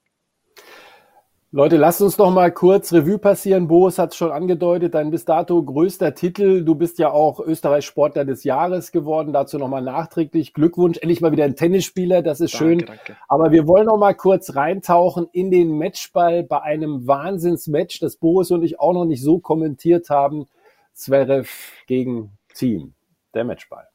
Leute, 1.53 1.77
lasst 1.77 2.03
uns 2.03 2.19
noch 2.19 2.33
mal 2.33 2.51
kurz 2.51 2.93
Revue 2.93 3.19
passieren. 3.19 3.69
Boris 3.69 3.99
hat 3.99 4.11
es 4.11 4.17
schon 4.17 4.33
angedeutet, 4.33 4.95
dein 4.95 5.13
bis 5.13 5.25
dato 5.25 5.63
größter 5.63 6.13
Titel. 6.13 6.65
Du 6.65 6.75
bist 6.75 6.99
ja 6.99 7.13
auch 7.13 7.39
Österreich 7.39 7.87
Sportler 7.87 8.25
des 8.25 8.43
Jahres 8.43 8.91
geworden. 8.91 9.33
Dazu 9.33 9.57
noch 9.57 9.69
mal 9.69 9.81
nachträglich 9.81 10.55
Glückwunsch. 10.55 10.99
Endlich 10.99 11.21
mal 11.21 11.31
wieder 11.31 11.45
ein 11.45 11.55
Tennisspieler, 11.55 12.23
das 12.23 12.41
ist 12.41 12.55
danke, 12.55 12.65
schön. 12.65 12.79
Danke. 12.81 13.17
Aber 13.29 13.53
wir 13.53 13.69
wollen 13.69 13.87
noch 13.87 13.97
mal 13.97 14.15
kurz 14.15 14.57
reintauchen 14.57 15.29
in 15.31 15.53
den 15.53 15.79
Matchball 15.79 16.43
bei 16.43 16.61
einem 16.63 17.07
Wahnsinnsmatch, 17.07 18.01
das 18.01 18.17
Boris 18.17 18.51
und 18.51 18.65
ich 18.65 18.81
auch 18.81 18.93
noch 18.93 19.05
nicht 19.05 19.23
so 19.23 19.39
kommentiert 19.39 20.11
haben. 20.11 20.49
Zverev 20.95 21.49
gegen 21.87 22.33
Team. 22.55 22.95
Der 23.35 23.45
Matchball. 23.45 23.87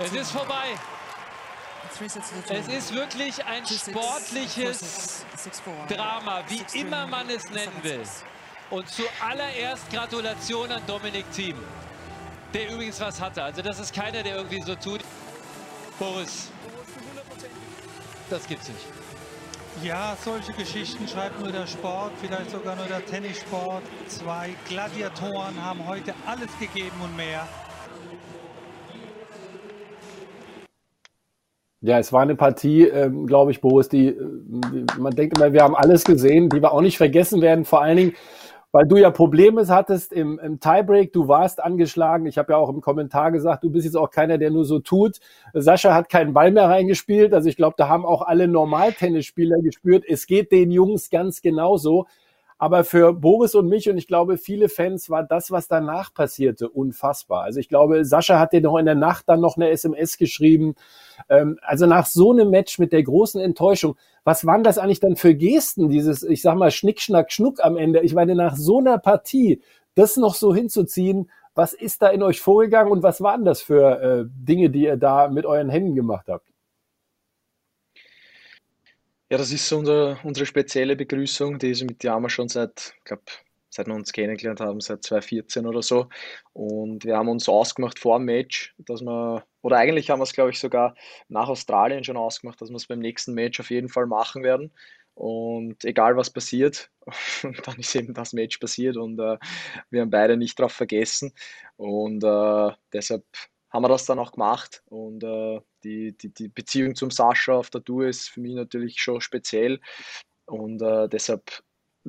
Es 0.00 0.12
ist 0.12 0.30
vorbei. 0.30 0.74
Es 2.48 2.68
ist 2.68 2.94
wirklich 2.94 3.44
ein 3.44 3.66
sportliches 3.66 5.24
Drama, 5.88 6.42
wie 6.48 6.78
immer 6.78 7.06
man 7.06 7.28
es 7.30 7.48
nennen 7.50 7.72
will. 7.82 8.02
Und 8.70 8.88
zuallererst 8.88 9.90
Gratulation 9.90 10.70
an 10.70 10.82
Dominik 10.86 11.30
Thiem, 11.32 11.56
der 12.52 12.70
übrigens 12.70 13.00
was 13.00 13.20
hatte. 13.20 13.42
Also 13.42 13.62
das 13.62 13.78
ist 13.78 13.94
keiner, 13.94 14.22
der 14.22 14.36
irgendwie 14.36 14.60
so 14.60 14.74
tut. 14.74 15.00
Boris, 15.98 16.50
das 18.30 18.46
gibt's 18.46 18.68
nicht. 18.68 18.86
Ja, 19.82 20.16
solche 20.24 20.52
Geschichten 20.52 21.08
schreibt 21.08 21.40
nur 21.40 21.50
der 21.50 21.66
Sport, 21.66 22.12
vielleicht 22.20 22.50
sogar 22.50 22.76
nur 22.76 22.86
der 22.86 23.04
Tennissport. 23.06 23.82
Zwei 24.08 24.54
Gladiatoren 24.68 25.62
haben 25.62 25.86
heute 25.86 26.14
alles 26.26 26.50
gegeben 26.58 27.00
und 27.00 27.16
mehr. 27.16 27.48
Ja, 31.80 31.98
es 31.98 32.12
war 32.12 32.22
eine 32.22 32.34
Partie, 32.34 32.88
ähm, 32.88 33.26
glaube 33.26 33.52
ich, 33.52 33.60
Boris, 33.60 33.88
die, 33.88 34.16
die, 34.16 34.84
man 34.98 35.14
denkt 35.14 35.38
immer, 35.38 35.52
wir 35.52 35.62
haben 35.62 35.76
alles 35.76 36.02
gesehen, 36.04 36.48
die 36.48 36.60
wir 36.60 36.72
auch 36.72 36.80
nicht 36.80 36.96
vergessen 36.96 37.40
werden. 37.40 37.64
Vor 37.64 37.82
allen 37.82 37.96
Dingen, 37.96 38.14
weil 38.72 38.86
du 38.86 38.96
ja 38.96 39.10
Probleme 39.10 39.64
hattest 39.68 40.12
im, 40.12 40.40
im 40.40 40.58
Tiebreak, 40.58 41.12
du 41.12 41.28
warst 41.28 41.62
angeschlagen. 41.62 42.26
Ich 42.26 42.36
habe 42.36 42.52
ja 42.52 42.58
auch 42.58 42.68
im 42.68 42.80
Kommentar 42.80 43.30
gesagt, 43.30 43.62
du 43.62 43.70
bist 43.70 43.84
jetzt 43.84 43.96
auch 43.96 44.10
keiner, 44.10 44.38
der 44.38 44.50
nur 44.50 44.64
so 44.64 44.80
tut. 44.80 45.20
Sascha 45.54 45.94
hat 45.94 46.08
keinen 46.08 46.34
Ball 46.34 46.50
mehr 46.50 46.68
reingespielt. 46.68 47.32
Also 47.32 47.48
ich 47.48 47.56
glaube, 47.56 47.76
da 47.78 47.88
haben 47.88 48.04
auch 48.04 48.22
alle 48.22 48.48
Normaltennisspieler 48.48 49.58
gespürt, 49.62 50.04
es 50.06 50.26
geht 50.26 50.50
den 50.50 50.72
Jungs 50.72 51.10
ganz 51.10 51.42
genauso. 51.42 52.06
Aber 52.58 52.82
für 52.82 53.12
Boris 53.12 53.54
und 53.54 53.68
mich 53.68 53.88
und 53.88 53.96
ich 53.96 54.08
glaube 54.08 54.36
viele 54.36 54.68
Fans 54.68 55.08
war 55.08 55.22
das, 55.22 55.52
was 55.52 55.68
danach 55.68 56.12
passierte, 56.12 56.68
unfassbar. 56.68 57.44
Also 57.44 57.60
ich 57.60 57.68
glaube, 57.68 58.04
Sascha 58.04 58.40
hat 58.40 58.52
dir 58.52 58.60
noch 58.60 58.76
in 58.78 58.86
der 58.86 58.96
Nacht 58.96 59.28
dann 59.28 59.40
noch 59.40 59.56
eine 59.56 59.70
SMS 59.70 60.18
geschrieben. 60.18 60.74
Ähm, 61.28 61.58
also 61.62 61.86
nach 61.86 62.06
so 62.06 62.32
einem 62.32 62.50
Match 62.50 62.80
mit 62.80 62.92
der 62.92 63.04
großen 63.04 63.40
Enttäuschung, 63.40 63.96
was 64.24 64.44
waren 64.44 64.64
das 64.64 64.76
eigentlich 64.76 64.98
dann 65.00 65.14
für 65.14 65.36
Gesten, 65.36 65.88
dieses, 65.88 66.24
ich 66.24 66.42
sag 66.42 66.56
mal, 66.56 66.72
Schnick, 66.72 67.00
Schnack, 67.00 67.30
Schnuck 67.30 67.64
am 67.64 67.76
Ende? 67.76 68.00
Ich 68.00 68.14
meine, 68.14 68.34
nach 68.34 68.56
so 68.56 68.78
einer 68.78 68.98
Partie, 68.98 69.62
das 69.94 70.16
noch 70.16 70.34
so 70.34 70.52
hinzuziehen, 70.52 71.30
was 71.54 71.72
ist 71.72 72.02
da 72.02 72.08
in 72.08 72.22
euch 72.22 72.40
vorgegangen 72.40 72.92
und 72.92 73.02
was 73.02 73.20
waren 73.20 73.44
das 73.44 73.62
für 73.62 74.00
äh, 74.00 74.24
Dinge, 74.28 74.70
die 74.70 74.82
ihr 74.82 74.96
da 74.96 75.28
mit 75.28 75.46
euren 75.46 75.68
Händen 75.68 75.94
gemacht 75.94 76.26
habt? 76.28 76.46
Ja, 79.30 79.36
das 79.36 79.52
ist 79.52 79.68
so 79.68 79.78
unser, 79.78 80.18
unsere 80.24 80.46
spezielle 80.46 80.96
Begrüßung, 80.96 81.58
die 81.58 81.70
ist 81.70 81.82
mit 81.82 82.02
Yama 82.02 82.30
schon 82.30 82.48
seit, 82.48 82.94
ich 82.96 83.04
glaube, 83.04 83.22
seit 83.68 83.86
wir 83.86 83.94
uns 83.94 84.12
kennengelernt 84.12 84.60
haben, 84.60 84.80
seit 84.80 85.02
2014 85.04 85.66
oder 85.66 85.82
so. 85.82 86.08
Und 86.54 87.04
wir 87.04 87.16
haben 87.18 87.28
uns 87.28 87.46
ausgemacht 87.48 87.98
vor 87.98 88.18
dem 88.18 88.24
Match, 88.24 88.74
dass 88.78 89.02
wir, 89.02 89.44
oder 89.60 89.76
eigentlich 89.76 90.08
haben 90.08 90.20
wir 90.20 90.24
es, 90.24 90.32
glaube 90.32 90.50
ich, 90.50 90.58
sogar 90.58 90.94
nach 91.28 91.48
Australien 91.48 92.04
schon 92.04 92.16
ausgemacht, 92.16 92.60
dass 92.60 92.70
wir 92.70 92.76
es 92.76 92.86
beim 92.86 93.00
nächsten 93.00 93.34
Match 93.34 93.60
auf 93.60 93.70
jeden 93.70 93.90
Fall 93.90 94.06
machen 94.06 94.42
werden. 94.42 94.72
Und 95.14 95.84
egal 95.84 96.16
was 96.16 96.30
passiert, 96.30 96.90
dann 97.64 97.78
ist 97.78 97.94
eben 97.96 98.14
das 98.14 98.32
Match 98.32 98.58
passiert 98.58 98.96
und 98.96 99.18
äh, 99.18 99.36
wir 99.90 100.02
haben 100.02 100.10
beide 100.10 100.36
nicht 100.38 100.58
darauf 100.58 100.72
vergessen. 100.72 101.34
Und 101.76 102.24
äh, 102.24 102.70
deshalb 102.94 103.24
haben 103.70 103.82
wir 103.82 103.88
das 103.88 104.06
dann 104.06 104.18
auch 104.18 104.32
gemacht. 104.32 104.82
Und 104.86 105.22
äh, 105.24 105.60
die, 105.84 106.16
die, 106.16 106.32
die 106.32 106.48
Beziehung 106.48 106.94
zum 106.94 107.10
Sascha 107.10 107.54
auf 107.54 107.70
der 107.70 107.84
Tour 107.84 108.06
ist 108.06 108.28
für 108.28 108.40
mich 108.40 108.54
natürlich 108.54 109.00
schon 109.00 109.20
speziell. 109.20 109.80
Und 110.46 110.82
äh, 110.82 111.08
deshalb, 111.08 111.62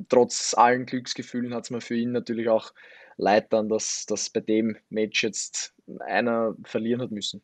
trotz 0.08 0.54
allen 0.54 0.86
Glücksgefühlen, 0.86 1.54
hat 1.54 1.64
es 1.64 1.70
mir 1.70 1.80
für 1.80 1.96
ihn 1.96 2.12
natürlich 2.12 2.48
auch 2.48 2.72
leid 3.16 3.52
dann, 3.52 3.68
dass, 3.68 4.06
dass 4.06 4.30
bei 4.30 4.40
dem 4.40 4.76
Match 4.88 5.22
jetzt 5.22 5.74
einer 6.00 6.56
verlieren 6.64 7.02
hat 7.02 7.10
müssen. 7.10 7.42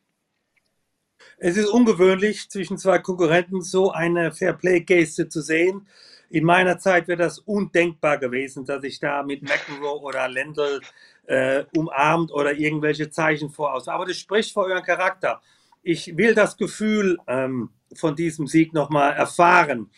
Es 1.37 1.57
ist 1.57 1.69
ungewöhnlich, 1.69 2.49
zwischen 2.49 2.77
zwei 2.77 2.99
Konkurrenten 2.99 3.61
so 3.61 3.91
eine 3.91 4.31
Fairplay-Geste 4.31 5.29
zu 5.29 5.41
sehen. 5.41 5.87
In 6.29 6.43
meiner 6.43 6.77
Zeit 6.79 7.07
wäre 7.07 7.17
das 7.17 7.39
undenkbar 7.39 8.17
gewesen, 8.17 8.65
dass 8.65 8.83
ich 8.83 8.99
da 8.99 9.23
mit 9.23 9.43
McEnroe 9.43 10.01
oder 10.01 10.27
Lendl 10.27 10.81
äh, 11.27 11.65
umarmt 11.75 12.31
oder 12.31 12.53
irgendwelche 12.53 13.09
Zeichen 13.09 13.49
voraus. 13.49 13.87
Aber 13.87 14.05
das 14.05 14.17
spricht 14.17 14.53
vor 14.53 14.65
euren 14.65 14.83
Charakter. 14.83 15.41
Ich 15.83 16.17
will 16.17 16.33
das 16.33 16.57
Gefühl 16.57 17.17
ähm, 17.27 17.69
von 17.93 18.15
diesem 18.15 18.47
Sieg 18.47 18.73
nochmal 18.73 19.13
erfahren. 19.13 19.91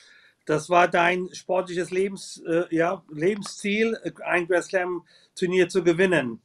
Das 0.45 0.69
war 0.69 0.87
dein 0.87 1.29
sportliches 1.33 1.91
Lebens, 1.91 2.41
äh, 2.45 2.63
ja, 2.75 3.03
Lebensziel, 3.09 3.97
ein 4.25 4.47
Grand 4.47 4.63
Slam 4.63 5.03
Turnier 5.35 5.69
zu 5.69 5.83
gewinnen. 5.83 6.41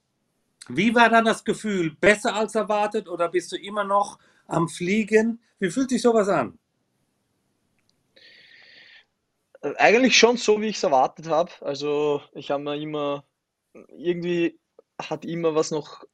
Wie 0.68 0.94
war 0.94 1.08
dann 1.08 1.24
das 1.24 1.44
Gefühl? 1.44 1.96
Besser 2.00 2.34
als 2.34 2.54
erwartet 2.54 3.08
oder 3.08 3.28
bist 3.28 3.52
du 3.52 3.56
immer 3.56 3.84
noch 3.84 4.18
am 4.46 4.68
Fliegen? 4.68 5.40
Wie 5.58 5.70
fühlt 5.70 5.90
sich 5.90 6.02
sowas 6.02 6.28
an? 6.28 6.58
Eigentlich 9.78 10.18
schon 10.18 10.36
so, 10.36 10.60
wie 10.60 10.66
ich 10.66 10.76
es 10.76 10.82
erwartet 10.82 11.28
habe. 11.28 11.50
Also 11.62 12.20
ich 12.32 12.50
habe 12.50 12.62
mir 12.62 12.76
immer 12.76 13.24
irgendwie 13.88 14.58
hat 15.00 15.24
immer 15.24 15.54
was 15.54 15.70
noch, 15.70 16.04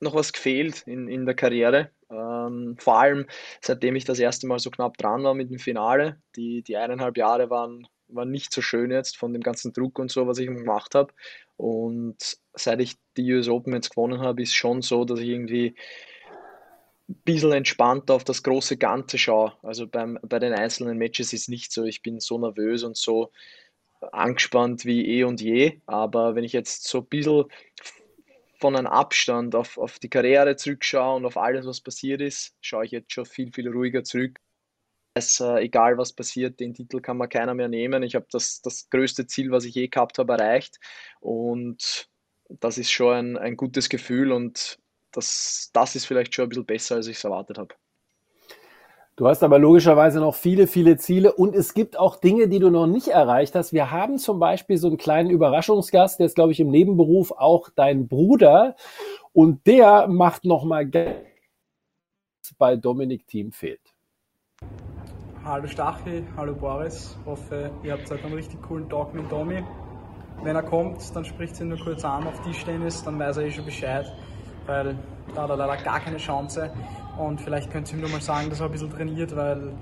noch 0.00 0.14
was 0.14 0.32
gefehlt 0.32 0.82
in, 0.86 1.08
in 1.08 1.26
der 1.26 1.34
Karriere. 1.34 1.90
Ähm, 2.10 2.76
vor 2.78 2.98
allem 2.98 3.26
seitdem 3.60 3.96
ich 3.96 4.04
das 4.04 4.18
erste 4.18 4.46
Mal 4.46 4.58
so 4.58 4.70
knapp 4.70 4.96
dran 4.98 5.22
war 5.24 5.34
mit 5.34 5.50
dem 5.50 5.58
Finale. 5.58 6.20
Die, 6.36 6.62
die 6.62 6.76
eineinhalb 6.76 7.16
Jahre 7.16 7.50
waren, 7.50 7.86
waren 8.08 8.30
nicht 8.30 8.52
so 8.52 8.60
schön 8.60 8.90
jetzt 8.90 9.16
von 9.16 9.32
dem 9.32 9.42
ganzen 9.42 9.72
Druck 9.72 9.98
und 9.98 10.10
so, 10.10 10.26
was 10.26 10.38
ich 10.38 10.46
gemacht 10.46 10.94
habe. 10.94 11.12
Und 11.56 12.38
seit 12.54 12.80
ich 12.80 12.96
die 13.16 13.32
US 13.32 13.48
Open 13.48 13.72
jetzt 13.72 13.90
gewonnen 13.90 14.20
habe, 14.20 14.42
ist 14.42 14.54
schon 14.54 14.82
so, 14.82 15.04
dass 15.04 15.20
ich 15.20 15.28
irgendwie 15.28 15.74
ein 17.08 17.22
bisschen 17.24 17.52
entspannter 17.52 18.14
auf 18.14 18.24
das 18.24 18.42
große 18.42 18.76
Ganze 18.76 19.18
schaue. 19.18 19.52
Also 19.62 19.86
beim, 19.86 20.18
bei 20.22 20.38
den 20.38 20.52
einzelnen 20.52 20.98
Matches 20.98 21.32
ist 21.32 21.48
nicht 21.48 21.72
so, 21.72 21.84
ich 21.84 22.02
bin 22.02 22.20
so 22.20 22.38
nervös 22.38 22.84
und 22.84 22.96
so 22.96 23.30
angespannt 24.10 24.84
wie 24.84 25.06
eh 25.06 25.24
und 25.24 25.40
je. 25.40 25.80
Aber 25.86 26.34
wenn 26.34 26.44
ich 26.44 26.52
jetzt 26.52 26.88
so 26.88 26.98
ein 26.98 27.06
bisschen 27.06 27.44
von 28.62 28.76
einem 28.76 28.86
Abstand 28.86 29.56
auf, 29.56 29.76
auf 29.76 29.98
die 29.98 30.08
Karriere 30.08 30.56
zurückschaue 30.56 31.16
und 31.16 31.26
auf 31.26 31.36
alles, 31.36 31.66
was 31.66 31.80
passiert 31.80 32.20
ist, 32.20 32.54
schaue 32.60 32.84
ich 32.84 32.92
jetzt 32.92 33.12
schon 33.12 33.26
viel, 33.26 33.52
viel 33.52 33.68
ruhiger 33.68 34.04
zurück. 34.04 34.38
Es, 35.14 35.40
äh, 35.40 35.62
egal 35.64 35.98
was 35.98 36.12
passiert, 36.14 36.60
den 36.60 36.72
Titel 36.72 37.00
kann 37.00 37.16
man 37.18 37.28
keiner 37.28 37.54
mehr 37.54 37.68
nehmen. 37.68 38.04
Ich 38.04 38.14
habe 38.14 38.26
das, 38.30 38.62
das 38.62 38.88
größte 38.88 39.26
Ziel, 39.26 39.50
was 39.50 39.64
ich 39.64 39.74
je 39.74 39.88
gehabt 39.88 40.18
habe, 40.18 40.34
erreicht. 40.34 40.78
Und 41.20 42.08
das 42.48 42.78
ist 42.78 42.92
schon 42.92 43.16
ein, 43.16 43.36
ein 43.36 43.56
gutes 43.56 43.88
Gefühl 43.88 44.32
und 44.32 44.78
das, 45.10 45.70
das 45.72 45.96
ist 45.96 46.06
vielleicht 46.06 46.34
schon 46.34 46.46
ein 46.46 46.48
bisschen 46.50 46.66
besser, 46.66 46.96
als 46.96 47.08
ich 47.08 47.16
es 47.16 47.24
erwartet 47.24 47.58
habe. 47.58 47.74
Du 49.14 49.28
hast 49.28 49.42
aber 49.42 49.58
logischerweise 49.58 50.20
noch 50.20 50.34
viele, 50.34 50.66
viele 50.66 50.96
Ziele 50.96 51.34
und 51.34 51.54
es 51.54 51.74
gibt 51.74 51.98
auch 51.98 52.16
Dinge, 52.16 52.48
die 52.48 52.58
du 52.60 52.70
noch 52.70 52.86
nicht 52.86 53.08
erreicht 53.08 53.54
hast. 53.54 53.74
Wir 53.74 53.90
haben 53.90 54.16
zum 54.16 54.38
Beispiel 54.38 54.78
so 54.78 54.86
einen 54.86 54.96
kleinen 54.96 55.28
Überraschungsgast, 55.28 56.18
der 56.18 56.26
ist, 56.26 56.34
glaube 56.34 56.52
ich, 56.52 56.60
im 56.60 56.70
Nebenberuf 56.70 57.30
auch 57.30 57.68
dein 57.74 58.08
Bruder 58.08 58.74
und 59.34 59.66
der 59.66 60.08
macht 60.08 60.46
nochmal 60.46 60.90
bei 62.56 62.76
Dominik 62.76 63.26
Team 63.26 63.52
fehlt. 63.52 63.82
Hallo 65.44 65.66
Stachel, 65.66 66.24
hallo 66.34 66.54
Boris. 66.54 67.14
Hoffe, 67.26 67.70
ihr 67.82 67.92
habt 67.92 68.10
heute 68.10 68.24
einen 68.24 68.34
richtig 68.34 68.62
coolen 68.62 68.88
Talk 68.88 69.12
mit 69.12 69.30
Domi. 69.30 69.62
Wenn 70.42 70.56
er 70.56 70.62
kommt, 70.62 71.14
dann 71.14 71.26
spricht 71.26 71.56
sie 71.56 71.66
nur 71.66 71.78
kurz 71.78 72.02
an 72.02 72.26
auf 72.26 72.40
Tischtennis, 72.40 73.04
dann 73.04 73.18
weiß 73.18 73.36
er 73.36 73.44
eh 73.44 73.50
schon 73.50 73.66
Bescheid, 73.66 74.10
weil 74.64 74.96
da 75.34 75.42
hat 75.42 75.50
er 75.50 75.56
leider 75.56 75.82
gar 75.82 76.00
keine 76.00 76.16
Chance. 76.16 76.72
Und 77.18 77.40
vielleicht 77.40 77.70
könnt 77.70 77.88
ihr 77.88 77.94
ihm 77.94 78.00
nur 78.00 78.10
mal 78.10 78.20
sagen, 78.20 78.48
dass 78.50 78.60
er 78.60 78.66
ein 78.66 78.72
bisschen 78.72 78.90
trainiert, 78.90 79.36
weil 79.36 79.74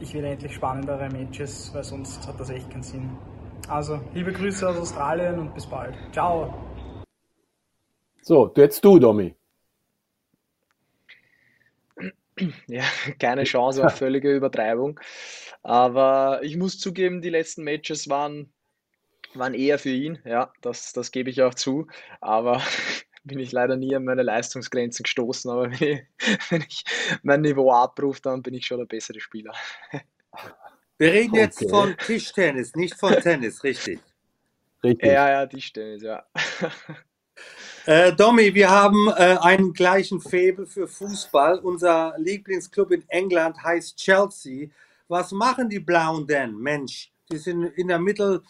ich 0.00 0.14
will 0.14 0.24
endlich 0.24 0.54
spannendere 0.54 1.08
Matches, 1.10 1.72
weil 1.74 1.84
sonst 1.84 2.26
hat 2.26 2.40
das 2.40 2.50
echt 2.50 2.70
keinen 2.70 2.82
Sinn. 2.82 3.10
Also, 3.68 4.00
liebe 4.12 4.32
Grüße 4.32 4.68
aus 4.68 4.76
Australien 4.76 5.38
und 5.38 5.54
bis 5.54 5.66
bald. 5.66 5.94
Ciao. 6.12 6.52
So, 8.22 8.52
jetzt 8.56 8.84
du, 8.84 8.98
Domi. 8.98 9.34
Ja, 12.66 12.82
keine 13.18 13.44
Chance 13.44 13.84
auf 13.84 13.96
völlige 13.96 14.34
Übertreibung. 14.34 14.98
Aber 15.62 16.40
ich 16.42 16.56
muss 16.56 16.78
zugeben, 16.78 17.22
die 17.22 17.30
letzten 17.30 17.62
Matches 17.62 18.08
waren, 18.08 18.52
waren 19.34 19.54
eher 19.54 19.78
für 19.78 19.90
ihn. 19.90 20.18
Ja, 20.24 20.52
das, 20.60 20.92
das 20.92 21.12
gebe 21.12 21.30
ich 21.30 21.42
auch 21.42 21.54
zu. 21.54 21.86
Aber 22.20 22.60
bin 23.24 23.38
ich 23.38 23.52
leider 23.52 23.76
nie 23.76 23.94
an 23.96 24.04
meine 24.04 24.22
Leistungsgrenzen 24.22 25.02
gestoßen, 25.02 25.50
aber 25.50 25.70
wenn 25.70 25.82
ich, 25.82 26.04
wenn 26.50 26.64
ich 26.68 26.84
mein 27.22 27.40
Niveau 27.40 27.72
abrufe, 27.72 28.20
dann 28.22 28.42
bin 28.42 28.54
ich 28.54 28.66
schon 28.66 28.78
der 28.78 28.86
bessere 28.86 29.20
Spieler. 29.20 29.52
Wir 30.98 31.12
reden 31.12 31.32
okay. 31.32 31.40
jetzt 31.40 31.68
von 31.68 31.96
Tischtennis, 31.96 32.76
nicht 32.76 32.94
von 32.94 33.14
Tennis, 33.14 33.64
richtig? 33.64 33.98
Richtig. 34.82 35.06
Ja, 35.10 35.28
ja, 35.28 35.46
Tischtennis, 35.46 36.02
ja. 36.02 36.24
Äh, 37.86 38.14
Domi, 38.14 38.54
wir 38.54 38.70
haben 38.70 39.08
äh, 39.08 39.36
einen 39.42 39.74
gleichen 39.74 40.18
Faible 40.18 40.66
für 40.66 40.88
Fußball. 40.88 41.58
Unser 41.58 42.14
Lieblingsclub 42.16 42.92
in 42.92 43.04
England 43.08 43.62
heißt 43.62 43.98
Chelsea. 43.98 44.68
Was 45.06 45.32
machen 45.32 45.68
die 45.68 45.80
Blauen 45.80 46.26
denn? 46.26 46.56
Mensch, 46.56 47.12
die 47.30 47.36
sind 47.36 47.64
in 47.64 47.88
der 47.88 47.98
Mittel, 47.98 48.42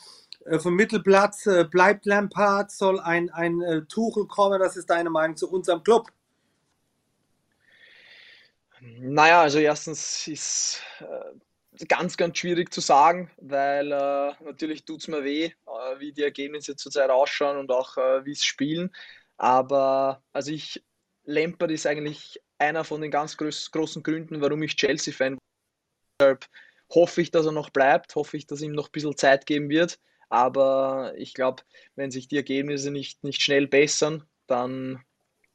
vom 0.58 0.74
Mittelplatz 0.74 1.46
äh, 1.46 1.64
bleibt 1.64 2.06
Lampard, 2.06 2.70
soll 2.70 3.00
ein, 3.00 3.30
ein 3.30 3.60
äh, 3.62 3.82
Tuchel 3.86 4.26
kommen? 4.26 4.60
Was 4.60 4.76
ist 4.76 4.90
deine 4.90 5.10
Meinung 5.10 5.36
zu 5.36 5.50
unserem 5.50 5.82
Club? 5.82 6.08
Naja, 8.80 9.40
also 9.40 9.58
erstens 9.58 10.28
ist 10.28 10.82
ganz, 11.88 12.16
ganz 12.16 12.38
schwierig 12.38 12.72
zu 12.72 12.80
sagen, 12.80 13.30
weil 13.38 13.90
äh, 13.90 14.32
natürlich 14.44 14.84
tut 14.84 15.00
es 15.00 15.08
mir 15.08 15.24
weh, 15.24 15.44
äh, 15.44 15.98
wie 15.98 16.12
die 16.12 16.22
Ergebnisse 16.22 16.76
zurzeit 16.76 17.10
ausschauen 17.10 17.58
und 17.58 17.70
auch 17.70 17.96
äh, 17.96 18.24
wie 18.24 18.32
es 18.32 18.44
spielen. 18.44 18.90
Aber 19.36 20.22
also 20.32 20.52
ich, 20.52 20.84
Lampard 21.24 21.70
ist 21.70 21.86
eigentlich 21.86 22.40
einer 22.58 22.84
von 22.84 23.00
den 23.00 23.10
ganz 23.10 23.36
groß, 23.36 23.70
großen 23.72 24.02
Gründen, 24.02 24.40
warum 24.40 24.62
ich 24.62 24.76
Chelsea-Fan 24.76 25.34
bin. 25.34 25.38
Deshalb 26.20 26.46
hoffe 26.94 27.22
ich, 27.22 27.30
dass 27.30 27.46
er 27.46 27.52
noch 27.52 27.70
bleibt, 27.70 28.14
hoffe 28.14 28.36
ich, 28.36 28.46
dass 28.46 28.60
ihm 28.60 28.72
noch 28.72 28.88
ein 28.88 28.92
bisschen 28.92 29.16
Zeit 29.16 29.46
geben 29.46 29.68
wird. 29.68 29.98
Aber 30.34 31.14
ich 31.16 31.32
glaube, 31.32 31.62
wenn 31.94 32.10
sich 32.10 32.26
die 32.26 32.36
Ergebnisse 32.36 32.90
nicht, 32.90 33.22
nicht 33.22 33.40
schnell 33.40 33.68
bessern, 33.68 34.24
dann 34.48 35.00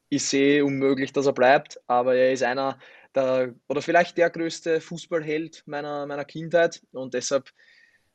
ist 0.08 0.32
eh 0.32 0.62
unmöglich, 0.62 1.12
dass 1.12 1.26
er 1.26 1.34
bleibt. 1.34 1.78
Aber 1.86 2.14
er 2.14 2.32
ist 2.32 2.42
einer 2.42 2.78
der, 3.14 3.54
oder 3.68 3.82
vielleicht 3.82 4.16
der 4.16 4.30
größte 4.30 4.80
Fußballheld 4.80 5.64
meiner, 5.66 6.06
meiner 6.06 6.24
Kindheit 6.24 6.82
und 6.92 7.12
deshalb 7.12 7.50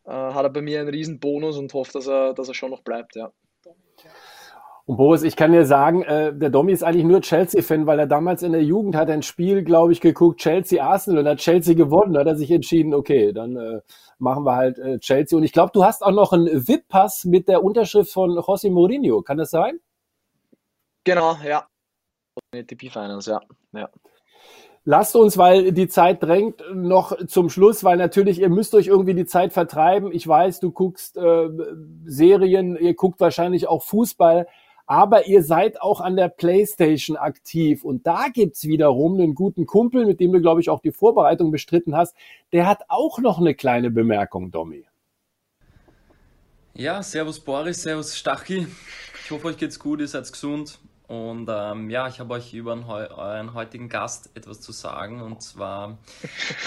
äh, 0.05 0.09
hat 0.09 0.43
er 0.43 0.49
bei 0.49 0.63
mir 0.63 0.79
einen 0.79 0.89
riesen 0.89 1.19
Bonus 1.19 1.55
und 1.55 1.71
hoffe, 1.71 1.91
dass 1.93 2.07
er, 2.07 2.33
dass 2.33 2.47
er 2.47 2.55
schon 2.55 2.71
noch 2.71 2.81
bleibt, 2.81 3.15
ja. 3.15 3.31
Und 4.87 4.97
Boris, 4.97 5.23
ich 5.23 5.35
kann 5.35 5.51
dir 5.51 5.65
sagen, 5.65 6.03
äh, 6.03 6.31
der 6.31 6.51
Domi 6.51 6.71
ist 6.71 6.83
eigentlich 6.83 7.05
nur 7.05 7.19
Chelsea-Fan, 7.21 7.87
weil 7.87 7.97
er 7.97 8.05
damals 8.05 8.43
in 8.43 8.51
der 8.51 8.63
Jugend 8.63 8.95
hat 8.95 9.09
ein 9.09 9.23
Spiel, 9.23 9.63
glaube 9.63 9.91
ich, 9.91 9.99
geguckt, 9.99 10.39
Chelsea-Arsenal 10.39 11.23
und 11.23 11.27
hat 11.27 11.39
Chelsea 11.39 11.73
gewonnen. 11.73 12.13
Da 12.13 12.19
hat 12.19 12.27
er 12.27 12.35
sich 12.35 12.51
entschieden, 12.51 12.93
okay, 12.93 13.33
dann 13.33 13.55
äh, 13.55 13.81
machen 14.19 14.43
wir 14.45 14.55
halt 14.55 14.77
äh, 14.77 14.99
Chelsea. 14.99 15.35
Und 15.35 15.43
ich 15.43 15.53
glaube, 15.53 15.71
du 15.73 15.83
hast 15.83 16.03
auch 16.03 16.11
noch 16.11 16.33
einen 16.33 16.67
VIP-Pass 16.67 17.25
mit 17.25 17.47
der 17.47 17.63
Unterschrift 17.63 18.11
von 18.11 18.29
José 18.31 18.69
Mourinho. 18.69 19.23
Kann 19.23 19.37
das 19.37 19.49
sein? 19.49 19.79
Genau, 21.03 21.35
ja. 21.43 21.65
ATP 22.53 22.91
Finance, 22.91 23.31
ja. 23.31 23.39
ja. 23.73 23.89
Lasst 24.83 25.15
uns, 25.15 25.35
weil 25.35 25.71
die 25.71 25.87
Zeit 25.87 26.21
drängt, 26.21 26.63
noch 26.71 27.25
zum 27.25 27.49
Schluss, 27.49 27.83
weil 27.83 27.97
natürlich, 27.97 28.39
ihr 28.39 28.49
müsst 28.49 28.75
euch 28.75 28.85
irgendwie 28.85 29.15
die 29.15 29.25
Zeit 29.25 29.51
vertreiben. 29.51 30.11
Ich 30.11 30.27
weiß, 30.27 30.59
du 30.59 30.71
guckst 30.71 31.17
äh, 31.17 31.49
Serien, 32.05 32.77
ihr 32.77 32.93
guckt 32.93 33.19
wahrscheinlich 33.19 33.67
auch 33.67 33.81
Fußball 33.81 34.45
aber 34.87 35.27
ihr 35.27 35.43
seid 35.43 35.81
auch 35.81 35.99
an 35.99 36.15
der 36.15 36.29
Playstation 36.29 37.17
aktiv 37.17 37.83
und 37.83 38.05
da 38.05 38.27
gibt's 38.31 38.65
wiederum 38.65 39.15
einen 39.15 39.33
guten 39.33 39.65
Kumpel, 39.65 40.05
mit 40.05 40.19
dem 40.19 40.31
du, 40.31 40.41
glaube 40.41 40.61
ich, 40.61 40.69
auch 40.69 40.79
die 40.79 40.91
Vorbereitung 40.91 41.51
bestritten 41.51 41.95
hast. 41.95 42.15
Der 42.51 42.67
hat 42.67 42.83
auch 42.87 43.19
noch 43.19 43.39
eine 43.39 43.55
kleine 43.55 43.89
Bemerkung, 43.89 44.51
Domi. 44.51 44.85
Ja, 46.75 47.01
servus 47.01 47.39
Boris, 47.39 47.81
servus 47.81 48.17
Stachi. 48.17 48.67
Ich 49.23 49.31
hoffe, 49.31 49.47
euch 49.47 49.57
geht's 49.57 49.79
gut, 49.79 50.01
ihr 50.01 50.07
seid 50.07 50.31
gesund. 50.31 50.77
Und 51.07 51.47
ähm, 51.49 51.89
ja, 51.89 52.07
ich 52.07 52.19
habe 52.19 52.33
euch 52.33 52.53
über 52.53 52.73
euren 52.87 53.53
heutigen 53.53 53.89
Gast 53.89 54.29
etwas 54.35 54.61
zu 54.61 54.71
sagen. 54.71 55.21
Und 55.21 55.41
zwar, 55.41 55.97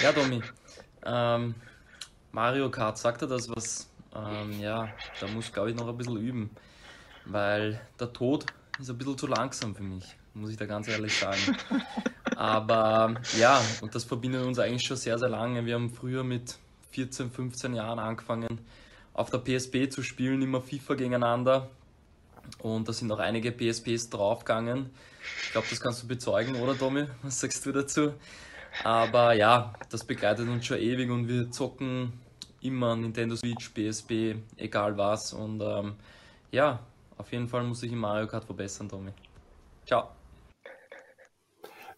ja, 0.03 0.13
Domi, 0.13 0.43
ähm, 1.05 1.55
Mario 2.33 2.71
Kart, 2.71 2.99
sagt 2.99 3.23
er 3.23 3.29
das 3.29 3.49
was? 3.49 3.91
Ähm, 4.15 4.61
ja, 4.61 4.89
da 5.21 5.27
muss, 5.29 5.53
glaube 5.53 5.71
ich, 5.71 5.77
noch 5.77 5.89
ein 5.89 5.97
bisschen 5.97 6.17
üben 6.17 6.51
weil 7.29 7.81
der 7.99 8.13
Tod 8.13 8.47
ist 8.79 8.91
ein 8.91 8.99
bisschen 8.99 9.19
zu 9.19 9.27
langsam 9.27 9.75
für 9.75 9.83
mich, 9.83 10.05
muss 10.35 10.51
ich 10.51 10.57
da 10.57 10.67
ganz 10.67 10.89
ehrlich 10.89 11.17
sagen. 11.19 11.57
Aber 12.37 13.15
ja, 13.39 13.61
und 13.81 13.95
das 13.95 14.05
verbindet 14.05 14.45
uns 14.45 14.59
eigentlich 14.59 14.85
schon 14.85 14.97
sehr, 14.97 15.19
sehr 15.19 15.29
lange. 15.29 15.67
Wir 15.67 15.75
haben 15.75 15.91
früher 15.91 16.23
mit 16.23 16.57
14, 16.93 17.31
15 17.31 17.75
Jahren 17.75 17.99
angefangen, 17.99 18.61
auf 19.13 19.31
der 19.31 19.39
PSP 19.39 19.91
zu 19.91 20.03
spielen, 20.03 20.41
immer 20.43 20.61
FIFA 20.61 20.95
gegeneinander. 20.95 21.69
Und 22.59 22.89
da 22.89 22.93
sind 22.93 23.11
auch 23.13 23.19
einige 23.19 23.53
PSPs 23.53 24.09
draufgegangen. 24.11 24.91
Ich 25.45 25.53
glaube, 25.53 25.67
das 25.69 25.81
kannst 25.81 26.03
du 26.03 26.09
bezeugen, 26.09 26.57
oder 26.57 26.79
Tommy? 26.79 27.07
Was 27.23 27.41
sagst 27.41 27.67
du 27.67 27.73
dazu? 27.73 28.15
Aber 28.85 29.33
ja, 29.35 29.73
das 29.91 30.05
begleitet 30.05 30.49
uns 30.49 30.65
schon 30.67 30.79
ewig 30.79 31.11
und 31.11 31.27
wir 31.27 31.51
zocken 31.51 32.13
immer 32.61 32.97
Nintendo 32.97 33.35
Switch, 33.37 33.71
PSP, 33.71 34.37
egal 34.57 34.97
was. 34.97 35.33
Und 35.33 35.61
ähm, 35.61 35.95
ja, 36.53 36.81
auf 37.19 37.33
jeden 37.33 37.49
Fall 37.49 37.65
muss 37.65 37.83
ich 37.83 37.93
in 37.93 37.99
Mario 37.99 38.27
Kart 38.27 38.45
verbessern, 38.45 38.89
Tommy. 38.89 39.11
Ciao. 39.87 40.09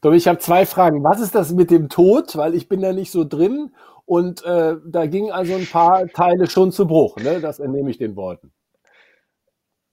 Tommy, 0.00 0.16
ich 0.16 0.26
habe 0.26 0.38
zwei 0.38 0.64
Fragen. 0.64 1.04
Was 1.04 1.20
ist 1.20 1.34
das 1.34 1.52
mit 1.52 1.70
dem 1.70 1.88
Tod? 1.88 2.36
Weil 2.36 2.54
ich 2.54 2.68
bin 2.68 2.80
da 2.80 2.92
nicht 2.92 3.10
so 3.10 3.24
drin. 3.24 3.74
Und 4.06 4.42
äh, 4.44 4.76
da 4.84 5.06
gingen 5.06 5.30
also 5.30 5.54
ein 5.54 5.66
paar 5.66 6.08
Teile 6.08 6.48
schon 6.48 6.72
zu 6.72 6.86
Bruch. 6.86 7.16
Ne? 7.16 7.40
Das 7.40 7.60
entnehme 7.60 7.90
ich 7.90 7.98
den 7.98 8.16
Worten. 8.16 8.50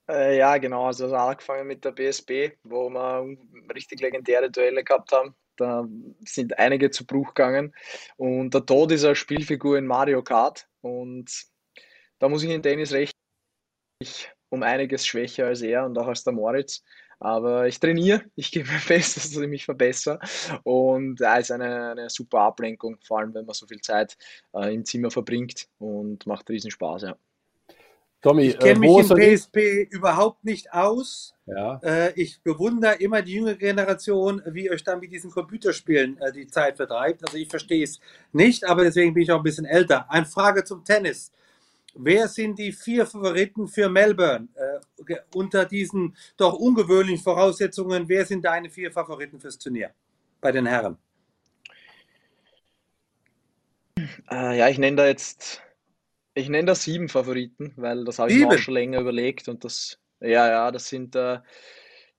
Äh, 0.10 0.38
ja, 0.38 0.58
genau. 0.58 0.86
Also 0.86 1.04
das 1.04 1.14
hat 1.14 1.30
angefangen 1.30 1.68
mit 1.68 1.84
der 1.84 1.92
BSB, 1.92 2.54
wo 2.64 2.90
wir 2.90 3.38
richtig 3.76 4.00
legendäre 4.00 4.50
Duelle 4.50 4.84
gehabt 4.84 5.12
haben. 5.12 5.36
Da 5.58 5.88
sind 6.26 6.58
einige 6.58 6.90
zu 6.90 7.06
Bruch 7.06 7.34
gegangen. 7.34 7.76
Und 8.16 8.54
der 8.54 8.66
Tod 8.66 8.92
ist 8.92 9.04
eine 9.04 9.16
Spielfigur 9.16 9.78
in 9.78 9.86
Mario 9.86 10.24
Kart. 10.24 10.68
Und 10.82 11.30
da 12.20 12.30
muss 12.30 12.44
ich 12.44 12.50
in 12.50 12.62
Dennis 12.62 12.94
recht. 12.94 13.14
Ich 14.00 14.30
um 14.50 14.64
einiges 14.64 15.06
schwächer 15.06 15.48
als 15.48 15.62
er 15.62 15.86
und 15.86 15.98
auch 15.98 16.08
als 16.08 16.24
der 16.24 16.34
Moritz. 16.34 16.84
Aber 17.20 17.68
ich 17.68 17.80
trainiere, 17.80 18.22
ich 18.36 18.52
gebe 18.52 18.70
mein 18.70 18.82
Bestes, 18.88 19.32
dass 19.34 19.42
ich 19.42 19.50
mich 19.50 19.66
verbessere. 19.66 20.20
Und 20.64 21.20
ja, 21.20 21.38
ist 21.38 21.52
eine, 21.52 21.92
eine 21.92 22.10
super 22.10 22.42
Ablenkung, 22.42 22.98
vor 23.02 23.20
allem 23.20 23.34
wenn 23.34 23.46
man 23.46 23.56
so 23.56 23.66
viel 23.66 23.82
Zeit 23.82 24.18
äh, 24.54 24.74
im 24.74 24.86
Zimmer 24.86 25.10
verbringt 25.10 25.68
und 25.80 26.28
macht 26.28 26.50
riesen 26.50 26.72
Spaß, 26.72 27.04
ja. 27.04 27.18
Tommy, 28.22 28.48
ich 28.48 28.60
kenne 28.60 28.86
äh, 28.86 28.90
mich 28.90 29.10
in 29.12 29.36
PSP 29.36 29.58
ich... 29.58 29.92
überhaupt 29.92 30.44
nicht 30.44 30.74
aus. 30.74 31.36
Ja. 31.46 31.80
Äh, 31.84 32.14
ich 32.20 32.42
bewundere 32.42 32.96
immer 32.96 33.22
die 33.22 33.36
junge 33.36 33.56
Generation, 33.56 34.42
wie 34.48 34.66
ihr 34.66 34.72
euch 34.72 34.84
dann 34.84 35.00
mit 35.00 35.12
diesen 35.12 35.30
Computerspielen 35.30 36.18
äh, 36.20 36.32
die 36.32 36.48
Zeit 36.48 36.78
vertreibt. 36.78 37.24
Also 37.24 37.38
ich 37.38 37.48
verstehe 37.48 37.84
es 37.84 38.00
nicht, 38.34 38.66
aber 38.66 38.84
deswegen 38.84 39.14
bin 39.14 39.24
ich 39.24 39.32
auch 39.32 39.38
ein 39.38 39.44
bisschen 39.44 39.66
älter. 39.66 40.10
Eine 40.10 40.26
Frage 40.26 40.64
zum 40.64 40.84
Tennis. 40.84 41.32
Wer 42.00 42.28
sind 42.28 42.60
die 42.60 42.72
vier 42.72 43.06
Favoriten 43.08 43.68
für 43.68 43.90
Melbourne? 43.90 44.48
Äh, 44.54 45.16
unter 45.34 45.66
diesen 45.66 46.16
doch 46.38 46.54
ungewöhnlichen 46.54 47.24
Voraussetzungen, 47.24 48.08
wer 48.08 48.26
sind 48.26 48.46
deine 48.46 48.70
vier 48.70 48.92
Favoriten 48.92 49.40
fürs 49.40 49.58
Turnier 49.58 49.92
bei 50.40 50.52
den 50.52 50.68
Herren? 50.68 50.98
Äh, 54.30 54.58
ja, 54.60 54.70
ich 54.70 54.78
nenne 54.78 54.98
da 54.98 55.08
jetzt, 55.08 55.64
ich 56.36 56.50
nenne 56.50 56.68
da 56.68 56.76
sieben 56.76 57.10
Favoriten, 57.10 57.74
weil 57.78 58.06
das 58.06 58.20
habe 58.20 58.32
ich 58.32 58.38
mir 58.38 58.48
auch 58.48 58.58
schon 58.58 58.76
länger 58.76 59.00
überlegt 59.00 59.48
und 59.48 59.64
das, 59.64 60.00
ja, 60.20 60.48
ja, 60.48 60.72
das 60.72 60.88
sind 60.90 61.16
äh, 61.16 61.40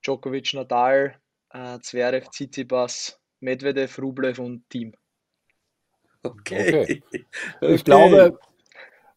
Djokovic, 0.04 0.54
Nadal, 0.54 1.20
äh, 1.50 1.78
Zverev, 1.80 2.28
Tsitsipas, 2.30 3.20
Medvedev, 3.40 3.96
Rublev 3.98 4.40
und 4.40 4.68
Team. 4.70 4.92
Okay. 6.24 6.82
okay. 6.82 7.02
Ich 7.60 7.84
glaube, 7.84 8.38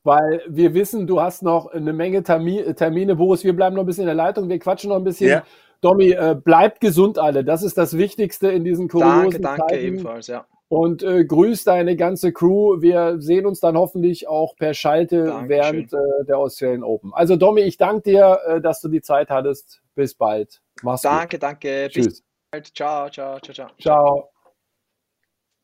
weil 0.04 0.42
wir 0.48 0.74
wissen, 0.74 1.08
du 1.08 1.22
hast 1.22 1.44
noch 1.44 1.68
eine 1.68 1.94
Menge 1.94 2.24
Termine. 2.24 3.16
Boris, 3.16 3.44
wir 3.44 3.56
bleiben 3.56 3.76
noch 3.76 3.84
ein 3.84 3.86
bisschen 3.86 4.04
in 4.04 4.08
der 4.08 4.16
Leitung, 4.16 4.50
wir 4.50 4.60
quatschen 4.60 4.90
noch 4.90 4.98
ein 4.98 5.04
bisschen. 5.04 5.30
Ja. 5.30 5.44
Domi, 5.82 6.12
äh, 6.12 6.36
bleibt 6.36 6.80
gesund 6.80 7.18
alle. 7.18 7.44
Das 7.44 7.64
ist 7.64 7.78
das 7.78 7.98
Wichtigste 7.98 8.50
in 8.52 8.64
diesen 8.64 8.88
kuriosen 8.88 9.42
Danke, 9.42 9.62
danke 9.62 9.80
ebenfalls, 9.80 10.28
ja. 10.28 10.46
Und 10.70 11.04
äh, 11.04 11.26
grüß 11.26 11.66
deine 11.66 11.98
ganze 11.98 12.32
Crew. 12.32 12.82
Wir 12.82 13.20
sehen 13.20 13.46
uns 13.46 13.60
dann 13.60 13.76
hoffentlich 13.76 14.28
auch 14.28 14.56
per 14.56 14.74
Schalte 14.74 15.26
Dankeschön. 15.26 15.50
während 15.50 15.94
äh, 15.94 16.26
der 16.28 16.38
Australian 16.38 16.84
Open. 16.84 17.14
Also 17.14 17.36
Domi, 17.36 17.62
ich 17.62 17.78
danke 17.78 18.12
dir, 18.12 18.40
äh, 18.48 18.62
dass 18.62 18.80
du 18.80 18.88
die 18.88 19.02
Zeit 19.02 19.30
hattest. 19.30 19.82
Bis 19.96 20.16
bald. 20.16 20.62
Mach's 20.82 21.02
danke, 21.02 21.36
gut. 21.36 21.44
Danke, 21.44 21.68
danke. 21.68 21.90
Tschüss. 21.90 22.24
Bis 22.52 22.74
Ciao, 22.74 23.10
ciao, 23.10 23.40
ciao, 23.40 23.54
ciao. 23.54 23.70
Ciao. 23.80 24.32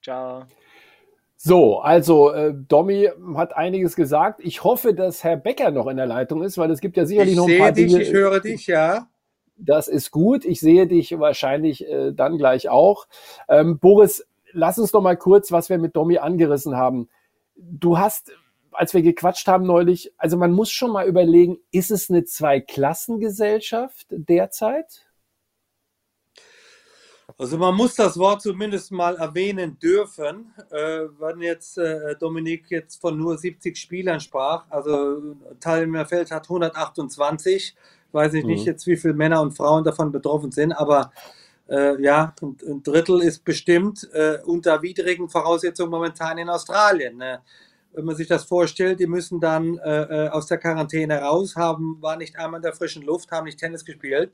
Ciao. 0.02 0.48
So, 1.40 1.80
also 1.80 2.32
äh, 2.32 2.54
Domi 2.54 3.10
hat 3.36 3.56
einiges 3.56 3.96
gesagt. 3.96 4.40
Ich 4.44 4.64
hoffe, 4.64 4.96
dass 4.96 5.24
Herr 5.24 5.38
Becker 5.38 5.70
noch 5.70 5.88
in 5.88 5.98
der 5.98 6.08
Leitung 6.08 6.42
ist, 6.42 6.58
weil 6.58 6.72
es 6.72 6.82
gibt 6.82 6.98
ja 6.98 7.06
sicherlich 7.06 7.34
ich 7.34 7.38
noch 7.38 7.48
ein 7.48 7.60
paar 7.60 7.72
dich, 7.72 7.92
Dinge. 7.92 8.02
Ich 8.02 8.12
höre 8.12 8.40
dich, 8.40 8.66
ja. 8.66 9.08
Das 9.56 9.88
ist 9.88 10.10
gut. 10.12 10.46
Ich 10.46 10.60
sehe 10.60 10.88
dich 10.88 11.18
wahrscheinlich 11.20 11.88
äh, 11.88 12.12
dann 12.12 12.38
gleich 12.38 12.70
auch. 12.70 13.08
Ähm, 13.48 13.78
Boris, 13.78 14.26
lass 14.52 14.80
uns 14.80 14.92
noch 14.94 15.02
mal 15.02 15.16
kurz, 15.16 15.52
was 15.52 15.70
wir 15.70 15.78
mit 15.78 15.96
Domi 15.96 16.18
angerissen 16.18 16.76
haben. 16.76 17.08
Du 17.56 18.00
hast, 18.00 18.32
als 18.72 18.96
wir 18.96 19.04
gequatscht 19.04 19.48
haben 19.48 19.66
neulich, 19.66 20.14
also 20.18 20.38
man 20.38 20.52
muss 20.52 20.72
schon 20.72 20.92
mal 20.92 21.08
überlegen, 21.08 21.60
ist 21.72 21.92
es 21.92 22.10
eine 22.10 22.24
Zweiklassengesellschaft 22.24 24.08
derzeit? 24.10 25.07
Also 27.38 27.58
man 27.58 27.76
muss 27.76 27.96
das 27.96 28.18
Wort 28.18 28.42
zumindest 28.42 28.92
mal 28.92 29.18
erwähnen 29.18 29.78
dürfen, 29.80 30.54
äh, 30.72 31.02
wenn 31.20 31.42
jetzt 31.42 31.78
äh, 31.78 32.16
Dominik 32.16 32.66
jetzt 32.70 33.02
von 33.02 33.18
nur 33.18 33.38
70 33.38 33.78
Spielern 33.78 34.20
sprach. 34.20 34.64
Also 34.70 35.36
Teilnehmerfeld 35.60 36.32
hat 36.32 36.44
128. 36.44 37.76
Weiß 38.14 38.34
ich 38.34 38.44
mhm. 38.44 38.52
nicht 38.52 38.66
jetzt, 38.66 38.88
wie 38.88 38.96
viele 38.96 39.14
Männer 39.14 39.42
und 39.42 39.58
Frauen 39.58 39.84
davon 39.84 40.12
betroffen 40.12 40.52
sind, 40.52 40.72
aber 40.72 41.12
äh, 41.70 42.02
ja, 42.02 42.34
ein, 42.42 42.58
ein, 42.66 42.82
Drittel 42.82 43.22
ist 43.22 43.44
bestimmt 43.44 44.10
äh, 44.14 44.38
unter 44.46 44.82
widrigen 44.82 45.28
Voraussetzungen 45.28 45.92
momentan 45.92 46.38
in 46.38 46.50
Australien. 46.50 47.18
Ne? 47.18 47.42
Wenn 47.92 48.06
man 48.06 48.16
sich 48.16 48.30
das 48.30 48.46
vorstellt, 48.46 49.02
die 49.02 49.08
müssen 49.08 49.42
dann 49.42 49.78
äh, 49.80 50.28
äh, 50.28 50.30
aus 50.30 50.48
der 50.48 50.60
Quarantäne 50.60 51.20
raus, 51.20 51.58
haben, 51.58 52.02
waren 52.02 52.20
nicht 52.20 52.38
einmal 52.38 52.60
in 52.60 52.64
der 52.64 52.74
frischen 52.74 53.04
Luft, 53.04 53.30
haben 53.32 53.46
nicht 53.46 53.60
Tennis 53.60 53.84
gespielt 53.84 54.32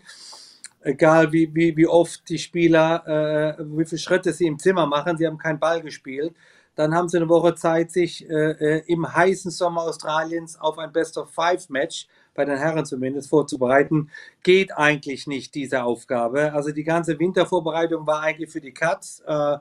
egal 0.84 1.32
wie, 1.32 1.54
wie, 1.54 1.76
wie 1.76 1.88
oft 1.88 2.28
die 2.30 2.38
Spieler, 2.38 3.58
äh, 3.60 3.63
wie 3.65 3.86
viele 3.86 4.00
Schritte 4.00 4.34
sie 4.34 4.46
im 4.46 4.60
Zimmer 4.60 4.86
machen, 4.86 5.17
sie 5.17 5.26
haben 5.26 5.38
keinen 5.38 5.60
Ball 5.60 5.82
gespielt. 5.82 6.34
Dann 6.76 6.96
haben 6.96 7.08
sie 7.08 7.17
eine 7.17 7.30
Woche 7.30 7.54
Zeit, 7.56 7.91
sich 7.91 8.28
äh, 8.30 8.52
äh 8.52 8.84
im 8.88 9.12
heißen 9.12 9.52
Sommer 9.52 9.84
Australiens 9.84 10.60
auf 10.60 10.80
ein 10.80 10.91
Best-of-Five-Match, 10.91 12.08
bei 12.34 12.46
den 12.46 12.58
Herren 12.58 12.86
zumindest, 12.86 13.30
vorzubereiten. 13.30 14.10
Geht 14.41 14.76
eigentlich 14.76 15.28
nicht, 15.28 15.54
diese 15.54 15.84
Aufgabe. 15.84 16.54
Also 16.54 16.72
die 16.72 16.84
ganze 16.84 17.19
Wintervorbereitung 17.19 18.08
war 18.08 18.22
eigentlich 18.22 18.50
für 18.50 18.62
die 18.62 18.74
Cuts. 18.74 19.22
Äh, 19.26 19.58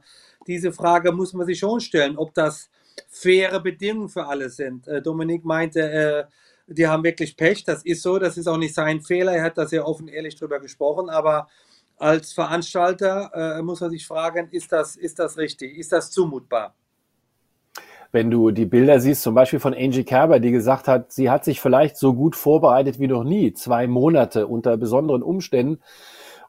diese 0.46 0.72
Frage 0.72 1.12
muss 1.12 1.34
man 1.34 1.46
sich 1.46 1.58
schon 1.58 1.80
stellen, 1.80 2.16
ob 2.16 2.32
das 2.34 2.70
faire 3.08 3.60
Bedingungen 3.60 4.08
für 4.08 4.26
alle 4.26 4.48
sind. 4.48 4.88
Äh, 4.88 5.02
Dominik 5.02 5.44
meinte, 5.44 5.80
äh, 5.80 6.24
die 6.66 6.86
haben 6.86 7.04
wirklich 7.04 7.36
Pech. 7.36 7.64
Das 7.64 7.84
ist 7.84 8.02
so, 8.02 8.18
das 8.18 8.36
ist 8.36 8.46
auch 8.46 8.56
nicht 8.56 8.74
sein 8.74 9.00
Fehler. 9.00 9.32
Er 9.32 9.44
hat 9.44 9.58
da 9.58 9.66
sehr 9.66 9.86
offen 9.86 10.08
ehrlich 10.08 10.36
drüber 10.36 10.60
gesprochen, 10.60 11.10
aber 11.10 11.48
als 11.96 12.32
Veranstalter 12.32 13.30
äh, 13.34 13.62
muss 13.62 13.80
man 13.80 13.90
sich 13.90 14.06
fragen, 14.06 14.48
ist 14.50 14.72
das, 14.72 14.96
ist 14.96 15.18
das 15.18 15.38
richtig? 15.38 15.78
Ist 15.78 15.92
das 15.92 16.10
zumutbar? 16.10 16.74
Wenn 18.10 18.30
du 18.30 18.50
die 18.50 18.66
Bilder 18.66 19.00
siehst, 19.00 19.22
zum 19.22 19.34
Beispiel 19.34 19.60
von 19.60 19.72
Angie 19.72 20.04
Kerber, 20.04 20.38
die 20.38 20.50
gesagt 20.50 20.86
hat, 20.86 21.12
sie 21.12 21.30
hat 21.30 21.44
sich 21.44 21.60
vielleicht 21.60 21.96
so 21.96 22.12
gut 22.12 22.36
vorbereitet 22.36 22.98
wie 22.98 23.06
noch 23.06 23.24
nie, 23.24 23.54
zwei 23.54 23.86
Monate 23.86 24.46
unter 24.46 24.76
besonderen 24.76 25.22
Umständen. 25.22 25.80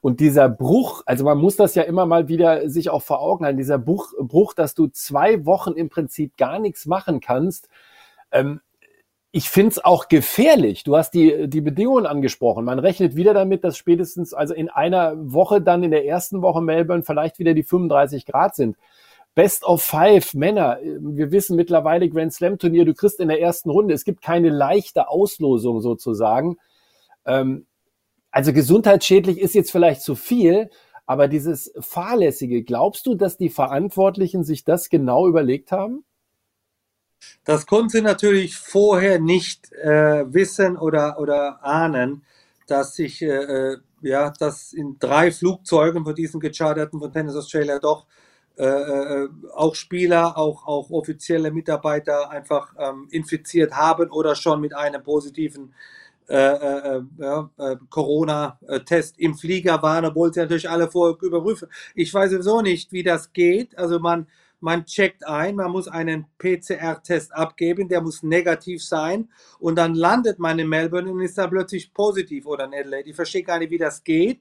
Und 0.01 0.19
dieser 0.19 0.49
Bruch, 0.49 1.03
also 1.05 1.23
man 1.23 1.37
muss 1.37 1.55
das 1.55 1.75
ja 1.75 1.83
immer 1.83 2.05
mal 2.05 2.27
wieder 2.27 2.67
sich 2.69 2.89
auch 2.89 3.03
vor 3.03 3.21
Augen 3.21 3.45
halten, 3.45 3.57
dieser 3.57 3.79
Bruch, 3.79 4.11
Bruch 4.19 4.53
dass 4.53 4.73
du 4.73 4.87
zwei 4.87 5.45
Wochen 5.45 5.71
im 5.73 5.87
Prinzip 5.87 6.35
gar 6.35 6.59
nichts 6.59 6.85
machen 6.85 7.21
kannst, 7.21 7.69
ähm, 8.31 8.59
ich 9.35 9.49
finde 9.49 9.71
es 9.71 9.83
auch 9.83 10.09
gefährlich. 10.09 10.83
Du 10.83 10.95
hast 10.95 11.15
die, 11.15 11.49
die 11.49 11.61
Bedingungen 11.61 12.05
angesprochen. 12.05 12.65
Man 12.65 12.77
rechnet 12.77 13.15
wieder 13.15 13.33
damit, 13.33 13.63
dass 13.63 13.77
spätestens 13.77 14.31
also 14.31 14.53
in 14.53 14.69
einer 14.69 15.15
Woche 15.17 15.59
dann 15.59 15.81
in 15.81 15.89
der 15.89 16.05
ersten 16.05 16.43
Woche 16.43 16.61
Melbourne 16.61 17.01
vielleicht 17.01 17.39
wieder 17.39 17.55
die 17.55 17.63
35 17.63 18.27
Grad 18.27 18.55
sind. 18.55 18.77
Best 19.33 19.63
of 19.63 19.81
Five 19.81 20.35
Männer. 20.35 20.77
Wir 20.83 21.31
wissen 21.31 21.55
mittlerweile 21.55 22.07
Grand 22.09 22.31
Slam 22.31 22.59
Turnier, 22.59 22.85
du 22.85 22.93
kriegst 22.93 23.19
in 23.19 23.27
der 23.27 23.41
ersten 23.41 23.71
Runde. 23.71 23.95
Es 23.95 24.03
gibt 24.03 24.21
keine 24.21 24.49
leichte 24.49 25.09
Auslosung 25.09 25.81
sozusagen. 25.81 26.57
Ähm, 27.25 27.65
also 28.29 28.53
gesundheitsschädlich 28.53 29.39
ist 29.39 29.55
jetzt 29.55 29.71
vielleicht 29.71 30.03
zu 30.03 30.13
viel, 30.13 30.69
aber 31.07 31.27
dieses 31.27 31.73
Fahrlässige, 31.79 32.61
glaubst 32.61 33.07
du, 33.07 33.15
dass 33.15 33.35
die 33.37 33.49
Verantwortlichen 33.49 34.43
sich 34.43 34.63
das 34.63 34.89
genau 34.89 35.27
überlegt 35.27 35.71
haben? 35.71 36.05
Das 37.45 37.65
konnten 37.65 37.89
sie 37.89 38.01
natürlich 38.01 38.57
vorher 38.57 39.19
nicht 39.19 39.71
äh, 39.73 40.31
wissen 40.33 40.77
oder, 40.77 41.19
oder 41.19 41.63
ahnen, 41.63 42.23
dass 42.67 42.95
sich 42.95 43.21
äh, 43.21 43.27
äh, 43.27 43.77
ja, 44.01 44.31
dass 44.31 44.73
in 44.73 44.97
drei 44.99 45.31
Flugzeugen 45.31 46.03
von 46.03 46.13
diesen 46.13 46.39
gecharterten 46.39 46.99
von 46.99 47.11
Tennis 47.11 47.35
Australia 47.35 47.79
doch 47.79 48.05
äh, 48.57 48.65
äh, 48.65 49.29
auch 49.55 49.73
Spieler, 49.73 50.37
auch, 50.37 50.67
auch 50.67 50.91
offizielle 50.91 51.51
Mitarbeiter 51.51 52.29
einfach 52.29 52.73
ähm, 52.77 53.07
infiziert 53.09 53.73
haben 53.73 54.11
oder 54.11 54.35
schon 54.35 54.61
mit 54.61 54.75
einem 54.75 55.01
positiven 55.01 55.73
äh, 56.29 56.35
äh, 56.35 57.01
ja, 57.17 57.49
Corona-Test 57.89 59.19
im 59.19 59.35
Flieger 59.35 59.81
waren, 59.81 60.05
obwohl 60.05 60.33
sie 60.33 60.41
natürlich 60.41 60.69
alle 60.69 60.89
vorher 60.89 61.17
überprüfen. 61.21 61.67
Ich 61.95 62.13
weiß 62.13 62.31
sowieso 62.31 62.61
nicht, 62.61 62.91
wie 62.91 63.03
das 63.03 63.33
geht. 63.33 63.77
Also 63.77 63.99
man, 63.99 64.27
man 64.63 64.85
checkt 64.85 65.27
ein, 65.27 65.57
man 65.57 65.71
muss 65.71 65.89
einen 65.89 66.25
PCR-Test 66.37 67.35
abgeben, 67.35 67.89
der 67.89 67.99
muss 67.99 68.23
negativ 68.23 68.81
sein 68.81 69.27
und 69.59 69.75
dann 69.75 69.93
landet 69.93 70.39
man 70.39 70.57
in 70.57 70.69
Melbourne 70.69 71.11
und 71.11 71.19
ist 71.19 71.37
dann 71.37 71.49
plötzlich 71.49 71.93
positiv 71.93 72.45
oder 72.45 72.63
in 72.63 72.73
Adelaide. 72.73 73.09
Ich 73.09 73.15
verstehe 73.15 73.43
gar 73.43 73.59
nicht, 73.59 73.71
wie 73.71 73.77
das 73.77 74.05
geht, 74.05 74.39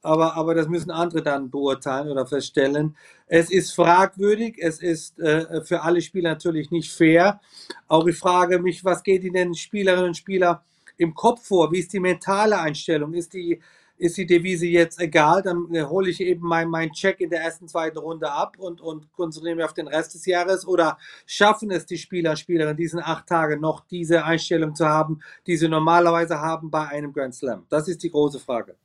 aber, 0.00 0.36
aber 0.36 0.54
das 0.54 0.68
müssen 0.68 0.92
andere 0.92 1.22
dann 1.22 1.50
beurteilen 1.50 2.08
oder 2.08 2.24
feststellen. 2.24 2.96
Es 3.26 3.50
ist 3.50 3.72
fragwürdig, 3.72 4.58
es 4.60 4.80
ist 4.80 5.18
äh, 5.18 5.64
für 5.64 5.82
alle 5.82 6.00
Spieler 6.02 6.30
natürlich 6.30 6.70
nicht 6.70 6.92
fair. 6.92 7.40
Auch 7.88 8.06
ich 8.06 8.16
frage 8.16 8.60
mich, 8.60 8.84
was 8.84 9.02
geht 9.02 9.24
in 9.24 9.32
den 9.32 9.54
Spielerinnen 9.56 10.06
und 10.06 10.16
Spielern 10.16 10.60
im 10.98 11.14
Kopf 11.14 11.48
vor? 11.48 11.72
Wie 11.72 11.80
ist 11.80 11.92
die 11.92 12.00
mentale 12.00 12.60
Einstellung? 12.60 13.12
Ist 13.12 13.34
die 13.34 13.60
ist 14.04 14.18
die 14.18 14.26
Devise 14.26 14.66
jetzt 14.66 15.00
egal, 15.00 15.40
dann 15.40 15.72
äh, 15.72 15.82
hole 15.82 16.10
ich 16.10 16.20
eben 16.20 16.46
meinen 16.46 16.70
mein 16.70 16.92
Check 16.92 17.20
in 17.20 17.30
der 17.30 17.40
ersten, 17.40 17.66
zweiten 17.68 17.96
Runde 17.96 18.30
ab 18.30 18.56
und, 18.58 18.82
und 18.82 19.10
konzentriere 19.12 19.56
mich 19.56 19.64
auf 19.64 19.72
den 19.72 19.88
Rest 19.88 20.14
des 20.14 20.26
Jahres 20.26 20.68
oder 20.68 20.98
schaffen 21.24 21.70
es 21.70 21.86
die 21.86 21.96
Spieler 21.96 22.36
Spielerinnen 22.36 22.76
diesen 22.76 23.00
acht 23.00 23.26
Tagen 23.26 23.62
noch 23.62 23.80
diese 23.86 24.24
Einstellung 24.24 24.74
zu 24.74 24.86
haben, 24.86 25.20
die 25.46 25.56
sie 25.56 25.68
normalerweise 25.68 26.38
haben 26.38 26.70
bei 26.70 26.86
einem 26.86 27.14
Grand 27.14 27.34
Slam? 27.34 27.64
Das 27.70 27.88
ist 27.88 28.02
die 28.02 28.10
große 28.10 28.38
Frage. 28.40 28.76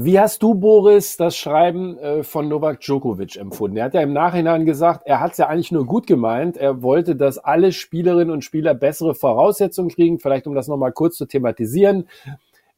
Wie 0.00 0.18
hast 0.18 0.42
du, 0.44 0.54
Boris, 0.54 1.16
das 1.16 1.36
Schreiben 1.36 1.98
äh, 1.98 2.22
von 2.22 2.48
Novak 2.48 2.80
Djokovic 2.80 3.36
empfunden? 3.36 3.76
Er 3.76 3.86
hat 3.86 3.94
ja 3.94 4.00
im 4.00 4.12
Nachhinein 4.12 4.64
gesagt, 4.64 5.02
er 5.04 5.20
hat 5.20 5.32
es 5.32 5.38
ja 5.38 5.48
eigentlich 5.48 5.72
nur 5.72 5.86
gut 5.86 6.06
gemeint. 6.06 6.56
Er 6.56 6.82
wollte, 6.82 7.16
dass 7.16 7.36
alle 7.36 7.72
Spielerinnen 7.72 8.32
und 8.32 8.44
Spieler 8.44 8.74
bessere 8.74 9.14
Voraussetzungen 9.14 9.90
kriegen. 9.90 10.20
Vielleicht, 10.20 10.46
um 10.46 10.54
das 10.54 10.68
nochmal 10.68 10.92
kurz 10.92 11.16
zu 11.16 11.26
thematisieren. 11.26 12.06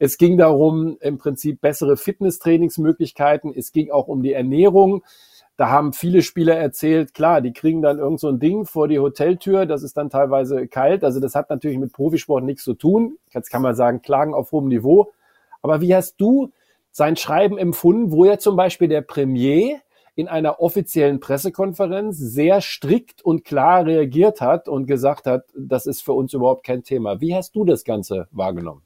Es 0.02 0.16
ging 0.16 0.38
darum, 0.38 0.96
im 1.00 1.18
Prinzip 1.18 1.60
bessere 1.60 1.98
Fitnesstrainingsmöglichkeiten. 1.98 3.52
Es 3.54 3.70
ging 3.70 3.90
auch 3.90 4.08
um 4.08 4.22
die 4.22 4.32
Ernährung. 4.32 5.04
Da 5.58 5.68
haben 5.68 5.92
viele 5.92 6.22
Spieler 6.22 6.56
erzählt, 6.56 7.12
klar, 7.12 7.42
die 7.42 7.52
kriegen 7.52 7.82
dann 7.82 7.98
irgend 7.98 8.18
so 8.18 8.28
ein 8.28 8.38
Ding 8.38 8.64
vor 8.64 8.88
die 8.88 8.98
Hoteltür, 8.98 9.66
das 9.66 9.82
ist 9.82 9.98
dann 9.98 10.08
teilweise 10.08 10.68
kalt. 10.68 11.04
Also 11.04 11.20
das 11.20 11.34
hat 11.34 11.50
natürlich 11.50 11.76
mit 11.76 11.92
Profisport 11.92 12.42
nichts 12.44 12.64
zu 12.64 12.72
tun. 12.72 13.18
Jetzt 13.34 13.50
kann 13.50 13.60
man 13.60 13.74
sagen, 13.74 14.00
Klagen 14.00 14.32
auf 14.32 14.52
hohem 14.52 14.68
Niveau. 14.68 15.12
Aber 15.60 15.82
wie 15.82 15.94
hast 15.94 16.18
du 16.18 16.50
sein 16.90 17.16
Schreiben 17.16 17.58
empfunden, 17.58 18.10
wo 18.10 18.24
ja 18.24 18.38
zum 18.38 18.56
Beispiel 18.56 18.88
der 18.88 19.02
Premier 19.02 19.82
in 20.14 20.28
einer 20.28 20.60
offiziellen 20.60 21.20
Pressekonferenz 21.20 22.16
sehr 22.16 22.62
strikt 22.62 23.20
und 23.22 23.44
klar 23.44 23.84
reagiert 23.84 24.40
hat 24.40 24.66
und 24.66 24.86
gesagt 24.86 25.26
hat, 25.26 25.44
das 25.54 25.84
ist 25.84 26.00
für 26.00 26.14
uns 26.14 26.32
überhaupt 26.32 26.64
kein 26.64 26.84
Thema. 26.84 27.20
Wie 27.20 27.34
hast 27.34 27.54
du 27.54 27.66
das 27.66 27.84
Ganze 27.84 28.28
wahrgenommen? 28.30 28.80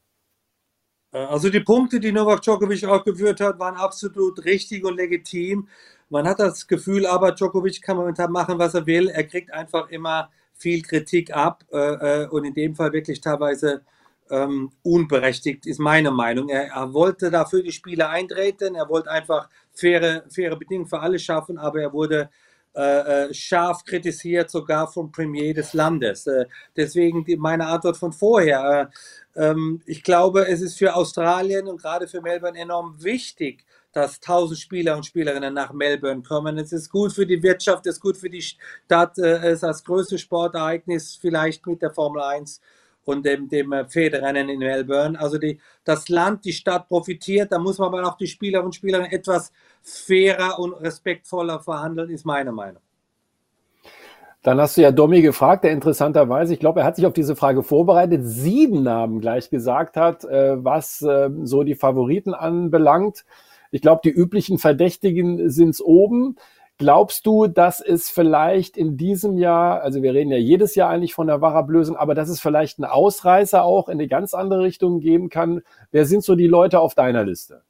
Äh, 1.14 1.18
also 1.18 1.48
die 1.48 1.60
Punkte, 1.60 2.00
die 2.00 2.12
Novak 2.12 2.42
Djokovic 2.42 2.84
aufgeführt 2.84 3.40
hat, 3.40 3.58
waren 3.58 3.76
absolut 3.76 4.44
richtig 4.44 4.84
und 4.84 4.96
legitim. 4.96 5.68
Man 6.10 6.28
hat 6.28 6.40
das 6.40 6.66
Gefühl, 6.66 7.06
aber 7.06 7.32
Djokovic 7.32 7.80
kann 7.80 7.96
momentan 7.96 8.30
machen, 8.30 8.58
was 8.58 8.74
er 8.74 8.86
will. 8.86 9.08
Er 9.08 9.24
kriegt 9.24 9.52
einfach 9.52 9.88
immer 9.88 10.30
viel 10.52 10.82
Kritik 10.82 11.34
ab 11.34 11.64
äh, 11.72 11.78
äh, 12.24 12.28
und 12.28 12.44
in 12.44 12.54
dem 12.54 12.74
Fall 12.74 12.92
wirklich 12.92 13.20
teilweise 13.20 13.82
ähm, 14.30 14.72
unberechtigt, 14.82 15.66
ist 15.66 15.78
meine 15.80 16.10
Meinung. 16.10 16.48
Er, 16.48 16.68
er, 16.68 16.92
wollte 16.92 17.30
dafür 17.30 17.62
die 17.62 17.72
Spiele 17.72 18.08
eintreten, 18.08 18.74
er 18.74 18.88
wollte 18.88 19.10
einfach 19.10 19.48
faire, 19.72 20.24
faire 20.30 20.56
Bedingungen 20.56 20.88
für 20.88 21.00
alle 21.00 21.18
schaffen, 21.18 21.58
aber 21.58 21.82
er 21.82 21.92
wurde 21.92 22.30
äh, 22.76 23.26
äh, 23.28 23.34
scharf 23.34 23.84
kritisiert, 23.84 24.50
sogar 24.50 24.88
vom 24.88 25.12
Premier 25.12 25.54
des 25.54 25.74
Landes. 25.74 26.26
Äh, 26.26 26.46
deswegen 26.76 27.24
die, 27.24 27.36
meine 27.36 27.66
Antwort 27.66 27.96
von 27.96 28.12
vorher. 28.12 28.90
Äh, 29.36 29.50
ähm, 29.50 29.80
ich 29.86 30.02
glaube, 30.02 30.48
es 30.48 30.60
ist 30.60 30.78
für 30.78 30.94
Australien 30.94 31.68
und 31.68 31.80
gerade 31.80 32.08
für 32.08 32.20
Melbourne 32.20 32.58
enorm 32.58 33.02
wichtig, 33.02 33.64
dass 33.92 34.18
tausend 34.18 34.58
Spieler 34.58 34.96
und 34.96 35.06
Spielerinnen 35.06 35.54
nach 35.54 35.72
Melbourne 35.72 36.22
kommen. 36.22 36.58
Es 36.58 36.72
ist 36.72 36.90
gut 36.90 37.12
für 37.12 37.26
die 37.26 37.42
Wirtschaft, 37.42 37.86
es 37.86 37.96
ist 37.96 38.00
gut 38.00 38.16
für 38.16 38.28
die 38.28 38.42
Stadt, 38.42 39.18
äh, 39.18 39.36
es 39.36 39.54
ist 39.54 39.62
das 39.62 39.84
größte 39.84 40.18
Sportereignis 40.18 41.16
vielleicht 41.20 41.64
mit 41.66 41.80
der 41.80 41.92
Formel 41.92 42.22
1 42.22 42.60
und 43.04 43.24
dem, 43.24 43.48
dem 43.48 43.72
äh, 43.72 43.84
Pferderennen 43.84 44.48
in 44.48 44.58
Melbourne. 44.58 45.18
Also 45.18 45.38
die, 45.38 45.60
das 45.84 46.08
Land, 46.08 46.44
die 46.44 46.52
Stadt 46.52 46.88
profitiert, 46.88 47.52
da 47.52 47.58
muss 47.58 47.78
man 47.78 47.88
aber 47.88 48.04
auch 48.04 48.16
die 48.16 48.26
Spieler 48.26 48.64
und 48.64 48.74
Spielerinnen 48.74 49.12
etwas 49.12 49.52
fairer 49.84 50.58
und 50.58 50.72
respektvoller 50.72 51.60
verhandeln, 51.60 52.10
ist 52.10 52.24
meine 52.24 52.52
Meinung. 52.52 52.82
Dann 54.42 54.60
hast 54.60 54.76
du 54.76 54.82
ja 54.82 54.92
Domi 54.92 55.22
gefragt, 55.22 55.64
der 55.64 55.72
interessanterweise, 55.72 56.52
ich 56.52 56.60
glaube, 56.60 56.80
er 56.80 56.86
hat 56.86 56.96
sich 56.96 57.06
auf 57.06 57.14
diese 57.14 57.34
Frage 57.34 57.62
vorbereitet, 57.62 58.20
sieben 58.24 58.82
Namen 58.82 59.20
gleich 59.20 59.48
gesagt 59.48 59.96
hat, 59.96 60.24
äh, 60.24 60.62
was 60.62 61.00
äh, 61.00 61.30
so 61.44 61.62
die 61.62 61.74
Favoriten 61.74 62.34
anbelangt. 62.34 63.24
Ich 63.70 63.80
glaube, 63.80 64.02
die 64.04 64.10
üblichen 64.10 64.58
Verdächtigen 64.58 65.48
sind's 65.48 65.80
oben. 65.80 66.36
Glaubst 66.76 67.24
du, 67.24 67.46
dass 67.46 67.80
es 67.80 68.10
vielleicht 68.10 68.76
in 68.76 68.96
diesem 68.96 69.38
Jahr, 69.38 69.80
also 69.80 70.02
wir 70.02 70.12
reden 70.12 70.30
ja 70.30 70.36
jedes 70.36 70.74
Jahr 70.74 70.90
eigentlich 70.90 71.14
von 71.14 71.28
der 71.28 71.40
Warablösung, 71.40 71.96
aber 71.96 72.14
dass 72.14 72.28
es 72.28 72.40
vielleicht 72.40 72.78
einen 72.78 72.90
Ausreißer 72.90 73.64
auch 73.64 73.88
in 73.88 73.94
eine 73.94 74.08
ganz 74.08 74.34
andere 74.34 74.62
Richtung 74.62 75.00
geben 75.00 75.30
kann? 75.30 75.62
Wer 75.90 76.04
sind 76.04 76.22
so 76.22 76.34
die 76.34 76.48
Leute 76.48 76.80
auf 76.80 76.94
deiner 76.94 77.24
Liste? 77.24 77.62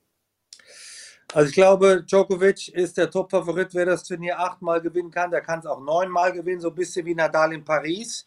Also 1.33 1.49
ich 1.49 1.55
glaube, 1.55 2.05
Djokovic 2.05 2.69
ist 2.69 2.97
der 2.97 3.11
Top-Favorit, 3.11 3.75
wer 3.75 3.87
das 3.87 4.05
Turnier 4.05 4.39
achtmal 4.39 4.81
gewinnen 4.81 5.11
kann. 5.11 5.31
Der 5.31 5.41
kann 5.41 5.61
es 5.61 5.67
auch 5.67 5.81
neunmal 5.81 6.33
gewinnen, 6.33 6.61
so 6.61 6.69
ein 6.69 6.75
bisschen 6.75 7.07
wie 7.07 7.15
Nadal 7.15 7.53
in 7.53 7.65
Paris. 7.65 8.25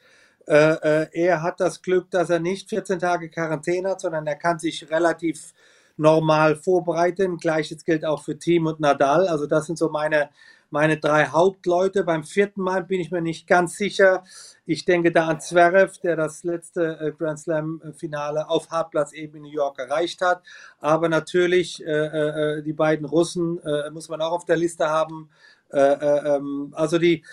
Äh, 0.48 1.04
äh, 1.04 1.08
er 1.14 1.42
hat 1.42 1.60
das 1.60 1.82
Glück, 1.82 2.10
dass 2.10 2.30
er 2.30 2.40
nicht 2.40 2.70
14 2.70 3.00
Tage 3.00 3.30
Quarantäne 3.30 3.92
hat, 3.92 4.02
sondern 4.02 4.28
er 4.28 4.36
kann 4.36 4.60
sich 4.60 4.90
relativ 4.90 5.54
normal 5.98 6.56
vorbereiten. 6.56 7.38
Gleiches 7.38 7.84
gilt 7.84 8.06
auch 8.06 8.24
für 8.24 8.38
Team 8.38 8.66
und 8.66 8.80
Nadal. 8.80 9.28
Also 9.28 9.46
das 9.48 9.66
sind 9.66 9.78
so 9.78 9.90
meine, 9.90 10.30
meine 10.70 10.98
drei 10.98 11.28
Hauptleute. 11.28 12.04
Beim 12.04 12.24
vierten 12.24 12.62
Mal 12.62 12.84
bin 12.84 13.00
ich 13.00 13.12
mir 13.12 13.22
nicht 13.22 13.48
ganz 13.48 13.78
sicher. 13.78 14.24
Ich 14.66 14.86
denke 14.86 15.12
da 15.12 15.28
an 15.28 15.40
Zverev, 15.40 16.00
der 16.02 16.16
das 16.16 16.44
letzte 16.44 17.00
äh, 17.00 17.12
Grand 17.12 17.40
Slam-Finale 17.40 18.50
auf 18.50 18.70
Hartplatz 18.70 19.14
eben 19.14 19.38
in 19.38 19.44
New 19.44 19.52
York 19.52 19.80
erreicht 19.80 20.22
hat. 20.22 20.44
Aber 20.80 21.10
natürlich 21.10 21.86
äh, 21.86 21.92
äh, 21.92 22.64
die 22.64 22.74
beiden 22.74 23.06
Russen 23.06 23.60
äh, 23.64 23.90
muss 23.92 24.10
man 24.10 24.22
auch 24.22 24.32
auf 24.32 24.46
der 24.46 24.58
Liste 24.58 24.90
haben. 24.90 25.30
Äh, 25.70 25.80
äh, 25.80 26.36
ähm, 26.36 26.74
also 26.76 26.98
die 26.98 27.24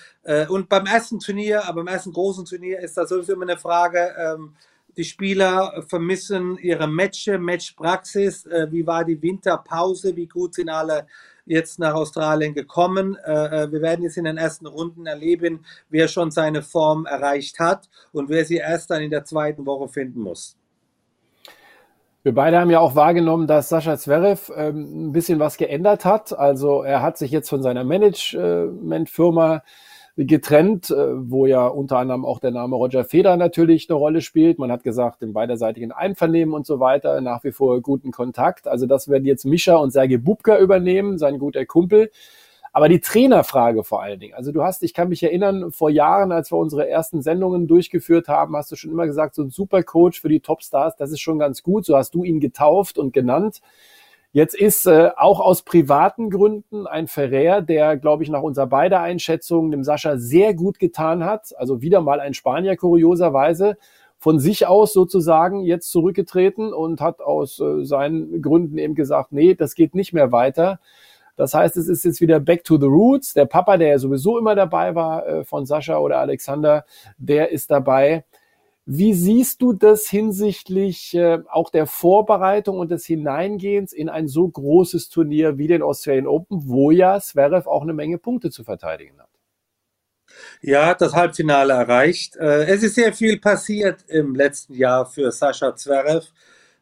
und 0.48 0.70
beim 0.70 0.86
ersten 0.86 1.20
Turnier, 1.20 1.66
aber 1.66 1.84
beim 1.84 1.94
ersten 1.94 2.10
großen 2.10 2.46
Turnier 2.46 2.80
ist 2.80 2.96
das 2.96 3.10
sowieso 3.10 3.34
immer 3.34 3.42
eine 3.42 3.58
Frage. 3.58 4.48
Die 4.96 5.04
Spieler 5.04 5.84
vermissen 5.88 6.56
ihre 6.58 6.86
Matches, 6.86 7.38
Matchpraxis. 7.38 8.46
wie 8.70 8.86
war 8.86 9.04
die 9.04 9.20
Winterpause? 9.20 10.14
Wie 10.14 10.26
gut 10.26 10.54
sind 10.54 10.68
alle 10.68 11.06
jetzt 11.46 11.78
nach 11.78 11.94
Australien 11.94 12.54
gekommen. 12.54 13.16
Äh, 13.24 13.64
äh, 13.64 13.72
wir 13.72 13.82
werden 13.82 14.02
jetzt 14.02 14.16
in 14.16 14.24
den 14.24 14.36
ersten 14.36 14.66
Runden 14.66 15.06
erleben, 15.06 15.64
wer 15.90 16.08
schon 16.08 16.30
seine 16.30 16.62
Form 16.62 17.06
erreicht 17.06 17.58
hat 17.58 17.88
und 18.12 18.28
wer 18.28 18.44
sie 18.44 18.56
erst 18.56 18.90
dann 18.90 19.02
in 19.02 19.10
der 19.10 19.24
zweiten 19.24 19.66
Woche 19.66 19.88
finden 19.88 20.20
muss. 20.20 20.56
Wir 22.22 22.34
beide 22.34 22.58
haben 22.58 22.70
ja 22.70 22.80
auch 22.80 22.94
wahrgenommen, 22.94 23.46
dass 23.46 23.68
Sascha 23.68 23.98
Zverev 23.98 24.50
ähm, 24.56 25.08
ein 25.08 25.12
bisschen 25.12 25.38
was 25.38 25.58
geändert 25.58 26.06
hat. 26.06 26.32
Also 26.32 26.82
er 26.82 27.02
hat 27.02 27.18
sich 27.18 27.30
jetzt 27.30 27.50
von 27.50 27.62
seiner 27.62 27.84
Managementfirma 27.84 29.62
getrennt, 30.16 30.90
äh, 30.90 31.30
wo 31.30 31.46
ja 31.46 31.66
unter 31.66 31.98
anderem 31.98 32.24
auch 32.24 32.38
der 32.38 32.52
Name 32.52 32.76
Roger 32.76 33.04
Federer 33.04 33.36
natürlich 33.36 33.90
eine 33.90 33.98
Rolle 33.98 34.20
spielt. 34.20 34.58
Man 34.58 34.70
hat 34.70 34.84
gesagt, 34.84 35.22
im 35.22 35.32
beiderseitigen 35.32 35.90
Einvernehmen 35.90 36.54
und 36.54 36.66
so 36.66 36.78
weiter, 36.78 37.20
nach 37.20 37.42
wie 37.42 37.52
vor 37.52 37.80
guten 37.80 38.12
Kontakt. 38.12 38.68
Also 38.68 38.86
das 38.86 39.08
werden 39.08 39.24
jetzt 39.24 39.44
Mischa 39.44 39.76
und 39.76 39.92
Sergei 39.92 40.18
Bubka 40.18 40.58
übernehmen, 40.58 41.18
sein 41.18 41.38
guter 41.38 41.66
Kumpel. 41.66 42.10
Aber 42.72 42.88
die 42.88 43.00
Trainerfrage 43.00 43.84
vor 43.84 44.02
allen 44.02 44.18
Dingen. 44.18 44.34
Also 44.34 44.50
du 44.50 44.62
hast, 44.64 44.82
ich 44.82 44.94
kann 44.94 45.08
mich 45.08 45.22
erinnern, 45.22 45.70
vor 45.70 45.90
Jahren, 45.90 46.32
als 46.32 46.50
wir 46.50 46.58
unsere 46.58 46.88
ersten 46.88 47.22
Sendungen 47.22 47.68
durchgeführt 47.68 48.26
haben, 48.26 48.56
hast 48.56 48.72
du 48.72 48.76
schon 48.76 48.90
immer 48.90 49.06
gesagt, 49.06 49.36
so 49.36 49.42
ein 49.42 49.50
super 49.50 49.84
Coach 49.84 50.20
für 50.20 50.28
die 50.28 50.40
Topstars, 50.40 50.96
das 50.96 51.12
ist 51.12 51.20
schon 51.20 51.38
ganz 51.38 51.62
gut. 51.62 51.86
So 51.86 51.96
hast 51.96 52.14
du 52.16 52.24
ihn 52.24 52.40
getauft 52.40 52.98
und 52.98 53.12
genannt. 53.12 53.60
Jetzt 54.34 54.56
ist 54.56 54.84
äh, 54.86 55.10
auch 55.16 55.38
aus 55.38 55.62
privaten 55.62 56.28
Gründen 56.28 56.88
ein 56.88 57.06
Ferrer, 57.06 57.62
der, 57.62 57.96
glaube 57.96 58.24
ich, 58.24 58.30
nach 58.30 58.42
unserer 58.42 58.66
beider 58.66 59.00
Einschätzung 59.00 59.70
dem 59.70 59.84
Sascha 59.84 60.16
sehr 60.16 60.54
gut 60.54 60.80
getan 60.80 61.24
hat. 61.24 61.54
Also 61.56 61.82
wieder 61.82 62.00
mal 62.00 62.18
ein 62.18 62.34
Spanier 62.34 62.74
kurioserweise 62.74 63.76
von 64.18 64.40
sich 64.40 64.66
aus 64.66 64.92
sozusagen 64.92 65.60
jetzt 65.60 65.88
zurückgetreten 65.92 66.72
und 66.72 67.00
hat 67.00 67.20
aus 67.20 67.60
äh, 67.60 67.84
seinen 67.84 68.42
Gründen 68.42 68.76
eben 68.76 68.96
gesagt, 68.96 69.30
nee, 69.30 69.54
das 69.54 69.76
geht 69.76 69.94
nicht 69.94 70.12
mehr 70.12 70.32
weiter. 70.32 70.80
Das 71.36 71.54
heißt, 71.54 71.76
es 71.76 71.88
ist 71.88 72.04
jetzt 72.04 72.20
wieder 72.20 72.40
back 72.40 72.64
to 72.64 72.76
the 72.76 72.86
roots. 72.86 73.34
Der 73.34 73.46
Papa, 73.46 73.76
der 73.76 73.88
ja 73.90 73.98
sowieso 73.98 74.36
immer 74.36 74.56
dabei 74.56 74.96
war 74.96 75.24
äh, 75.28 75.44
von 75.44 75.64
Sascha 75.64 75.98
oder 75.98 76.18
Alexander, 76.18 76.84
der 77.18 77.52
ist 77.52 77.70
dabei. 77.70 78.24
Wie 78.86 79.14
siehst 79.14 79.62
du 79.62 79.72
das 79.72 80.08
hinsichtlich 80.08 81.14
äh, 81.14 81.38
auch 81.50 81.70
der 81.70 81.86
Vorbereitung 81.86 82.78
und 82.78 82.90
des 82.90 83.06
Hineingehens 83.06 83.94
in 83.94 84.10
ein 84.10 84.28
so 84.28 84.46
großes 84.46 85.08
Turnier 85.08 85.56
wie 85.56 85.68
den 85.68 85.82
Australian 85.82 86.26
Open, 86.26 86.68
wo 86.68 86.90
ja 86.90 87.18
Zverev 87.18 87.66
auch 87.66 87.82
eine 87.82 87.94
Menge 87.94 88.18
Punkte 88.18 88.50
zu 88.50 88.62
verteidigen 88.62 89.18
hat? 89.18 89.30
Ja, 90.60 90.94
das 90.94 91.14
Halbfinale 91.14 91.72
erreicht. 91.72 92.36
Äh, 92.36 92.64
es 92.66 92.82
ist 92.82 92.94
sehr 92.96 93.12
viel 93.12 93.38
passiert 93.40 94.04
im 94.08 94.34
letzten 94.34 94.74
Jahr 94.74 95.06
für 95.06 95.30
Sascha 95.32 95.74
Zverev, 95.76 96.26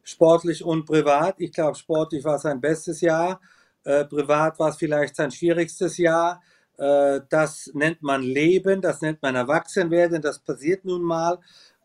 sportlich 0.03 0.65
und 0.65 0.87
privat. 0.87 1.37
Ich 1.39 1.53
glaube, 1.53 1.77
sportlich 1.77 2.25
war 2.25 2.39
sein 2.39 2.61
bestes 2.61 3.01
Jahr. 3.01 3.41
Äh, 3.85 4.05
privat 4.05 4.59
war 4.59 4.71
es 4.71 4.77
vielleicht 4.77 5.17
sein 5.17 5.31
schwierigstes 5.31 5.99
Jahr. 5.99 6.43
Äh, 6.79 7.21
das 7.29 7.71
nennt 7.75 8.03
man 8.03 8.23
Leben, 8.23 8.81
das 8.81 9.01
nennt 9.03 9.23
man 9.23 9.35
Erwachsenwerden, 9.35 10.23
das 10.23 10.39
passiert 10.39 10.85
nun 10.85 11.03
mal. 11.03 11.39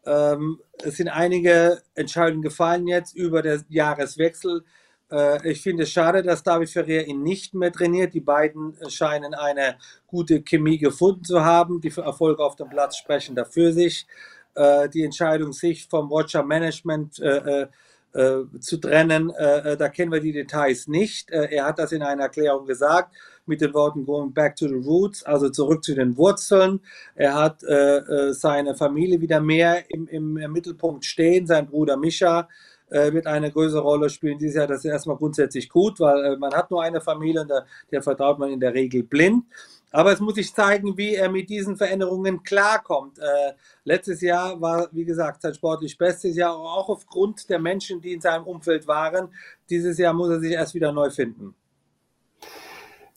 Ähm, 0.08 0.60
es 0.82 0.98
sind 0.98 1.10
einige 1.10 1.82
Entscheidungen 1.94 2.42
gefallen 2.42 2.88
jetzt 2.88 3.16
über 3.16 3.42
den 3.42 3.64
Jahreswechsel. 3.68 4.64
Äh, 5.12 5.52
ich 5.52 5.62
finde 5.62 5.84
es 5.84 5.92
schade, 5.92 6.24
dass 6.24 6.44
David 6.44 6.70
Ferrer 6.70 7.06
ihn 7.06 7.24
nicht 7.24 7.54
mehr 7.54 7.72
trainiert. 7.72 8.14
Die 8.14 8.22
beiden 8.22 8.78
scheinen 8.90 9.34
eine 9.34 9.78
gute 10.08 10.42
Chemie 10.42 10.78
gefunden 10.78 11.26
zu 11.26 11.44
haben. 11.44 11.82
Die 11.82 11.92
Erfolge 11.96 12.44
auf 12.44 12.56
dem 12.56 12.70
Platz 12.70 12.98
sprechen 12.98 13.36
dafür 13.36 13.74
sich. 13.74 14.08
Äh, 14.56 14.88
die 14.90 15.04
Entscheidung, 15.04 15.52
sich 15.52 15.88
vom 15.88 16.10
Watcher 16.10 16.44
Management 16.44 17.20
äh, 17.20 17.64
äh, 17.64 17.68
äh 18.14 18.60
zu 18.62 18.78
trennen, 18.78 19.30
äh, 19.32 19.76
da 19.76 19.90
kennen 19.90 20.12
wir 20.12 20.22
die 20.22 20.32
Details 20.32 20.88
nicht. 20.88 21.30
er 21.30 21.66
hat 21.66 21.80
das 21.80 21.92
in 21.92 22.02
einer 22.02 22.24
Erklärung 22.24 22.66
gesagt 22.66 23.14
mit 23.48 23.62
den 23.62 23.74
Worten 23.74 24.06
Going 24.06 24.34
back 24.34 24.56
to 24.56 24.68
the 24.68 24.76
roots, 24.76 25.24
also 25.24 25.50
zurück 25.50 25.84
zu 25.84 25.96
den 25.96 26.18
Wurzeln. 26.18 26.82
Er 27.16 27.36
hat 27.36 27.64
äh, 27.64 27.98
äh, 27.98 28.34
seine 28.34 28.76
Familie 28.76 29.22
wieder 29.22 29.40
mehr 29.40 29.84
im, 29.90 30.08
im, 30.08 30.34
Mittelpunkt 30.52 31.06
stehen. 31.06 31.48
Sein 31.48 31.68
Bruder 31.68 31.98
Mischa 31.98 32.48
äh, 32.90 33.12
wird 33.12 33.28
eine 33.28 33.52
größere 33.52 33.82
Rolle 33.82 34.10
spielen 34.10 34.38
dieses 34.38 34.56
Jahr. 34.56 34.68
Das 34.68 34.80
ist 34.80 34.92
erstmal 34.92 35.18
grundsätzlich 35.18 35.70
gut, 35.70 36.00
weil 36.00 36.24
äh, 36.24 36.38
man 36.38 36.54
hat 36.54 36.72
nur 36.72 36.84
eine 36.84 37.02
Familie 37.02 37.42
und 37.42 37.50
der, 37.50 37.66
der 37.92 38.02
vertraut 38.02 38.40
man 38.40 38.52
in 38.52 38.60
der 38.60 38.74
Regel 38.74 39.04
blind. 39.04 39.46
Aber 39.92 40.12
es 40.12 40.20
muss 40.20 40.36
sich 40.36 40.54
zeigen, 40.54 40.98
wie 40.98 41.16
er 41.16 41.30
mit 41.30 41.50
diesen 41.50 41.78
Veränderungen 41.78 42.44
klarkommt. 42.44 43.20
Äh, 43.20 43.54
letztes 43.84 44.22
Jahr 44.22 44.60
war, 44.60 44.90
wie 44.92 45.06
gesagt, 45.06 45.42
sein 45.42 45.54
sportlich 45.54 45.98
bestes 45.98 46.36
Jahr, 46.36 46.56
auch 46.56 46.90
aufgrund 46.90 47.50
der 47.50 47.60
Menschen, 47.60 48.02
die 48.02 48.14
in 48.14 48.22
seinem 48.22 48.44
Umfeld 48.44 48.88
waren. 48.88 49.30
Dieses 49.70 49.98
Jahr 49.98 50.14
muss 50.14 50.30
er 50.30 50.40
sich 50.40 50.52
erst 50.52 50.76
wieder 50.76 50.92
neu 50.92 51.10
finden. 51.10 51.56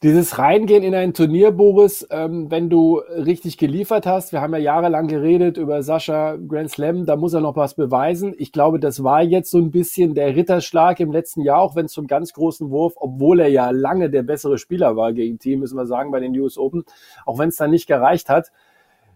Dieses 0.03 0.39
Reingehen 0.39 0.83
in 0.83 0.95
ein 0.95 1.13
Turnier, 1.13 1.51
Boris, 1.51 2.07
ähm, 2.11 2.51
wenn 2.51 2.71
du 2.71 3.01
richtig 3.01 3.59
geliefert 3.59 4.07
hast, 4.07 4.33
wir 4.33 4.41
haben 4.41 4.55
ja 4.55 4.59
jahrelang 4.59 5.09
geredet 5.09 5.59
über 5.59 5.83
Sascha 5.83 6.37
Grand 6.37 6.71
Slam, 6.71 7.05
da 7.05 7.17
muss 7.17 7.35
er 7.35 7.43
noch 7.43 7.55
was 7.55 7.75
beweisen. 7.75 8.35
Ich 8.39 8.51
glaube, 8.51 8.81
das 8.81 9.05
war 9.05 9.23
jetzt 9.23 9.51
so 9.51 9.59
ein 9.59 9.71
bisschen 9.71 10.15
der 10.15 10.35
Ritterschlag 10.35 11.01
im 11.01 11.13
letzten 11.13 11.43
Jahr, 11.43 11.59
auch 11.59 11.77
wenn 11.77 11.85
es 11.85 11.93
zum 11.93 12.07
ganz 12.07 12.33
großen 12.33 12.71
Wurf, 12.71 12.95
obwohl 12.97 13.41
er 13.41 13.49
ja 13.49 13.69
lange 13.73 14.09
der 14.09 14.23
bessere 14.23 14.57
Spieler 14.57 14.97
war 14.97 15.13
gegen 15.13 15.39
Team, 15.39 15.61
müssen 15.61 15.77
wir 15.77 15.85
sagen, 15.85 16.11
bei 16.11 16.21
den 16.21 16.35
US 16.41 16.57
Open, 16.57 16.85
auch 17.27 17.39
wenn 17.39 17.51
es 17.51 17.57
dann 17.57 17.71
nicht 17.71 17.87
gereicht 17.87 18.31
hat. 18.31 18.53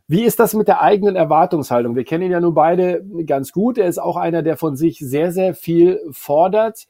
Wie 0.07 0.25
ist 0.25 0.38
das 0.38 0.53
mit 0.53 0.68
der 0.68 0.83
eigenen 0.83 1.16
Erwartungshaltung? 1.16 1.97
Wir 1.97 2.05
kennen 2.05 2.25
ihn 2.25 2.33
ja 2.33 2.40
nun 2.40 2.53
beide 2.53 3.03
ganz 3.25 3.53
gut. 3.53 3.79
Er 3.79 3.87
ist 3.87 3.97
auch 3.97 4.18
einer, 4.18 4.42
der 4.42 4.59
von 4.59 4.77
sich 4.77 4.99
sehr, 4.99 5.33
sehr 5.33 5.55
viel 5.55 5.99
fordert. 6.11 6.87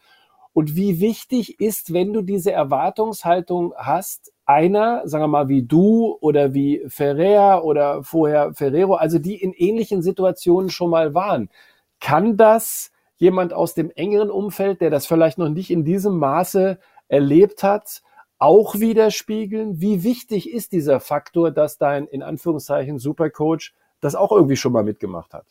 Und 0.55 0.77
wie 0.77 1.01
wichtig 1.01 1.61
ist, 1.61 1.93
wenn 1.93 2.12
du 2.12 2.23
diese 2.23 2.53
Erwartungshaltung 2.53 3.75
hast, 3.77 4.33
einer, 4.47 5.03
sagen 5.05 5.25
wir 5.25 5.29
mal, 5.29 5.49
wie 5.49 5.64
du 5.64 6.17
oder 6.21 6.55
wie 6.55 6.85
Ferrer 6.87 7.64
oder 7.64 8.05
vorher 8.05 8.55
Ferrero, 8.55 8.95
also 8.95 9.19
die 9.19 9.35
in 9.35 9.53
ähnlichen 9.53 10.01
Situationen 10.01 10.71
schon 10.71 10.90
mal 10.90 11.12
waren. 11.12 11.51
Kann 11.99 12.37
das 12.37 12.93
jemand 13.17 13.53
aus 13.53 13.75
dem 13.75 13.90
engeren 13.90 14.31
Umfeld, 14.31 14.81
der 14.81 14.90
das 14.90 15.07
vielleicht 15.07 15.38
noch 15.38 15.49
nicht 15.49 15.71
in 15.71 15.85
diesem 15.85 16.19
Maße 16.19 16.79
erlebt 17.09 17.64
hat, 17.64 18.03
auch 18.38 18.77
widerspiegeln? 18.77 19.81
Wie 19.81 20.05
wichtig 20.05 20.53
ist 20.53 20.71
dieser 20.71 21.01
Faktor, 21.01 21.51
dass 21.51 21.79
dein 21.79 22.07
in 22.07 22.23
Anführungszeichen 22.23 23.01
Supercoach 23.01 23.73
das 24.01 24.14
auch 24.14 24.31
irgendwie 24.31 24.57
schon 24.57 24.73
mal 24.73 24.85
mitgemacht 24.85 25.35
hat? 25.35 25.47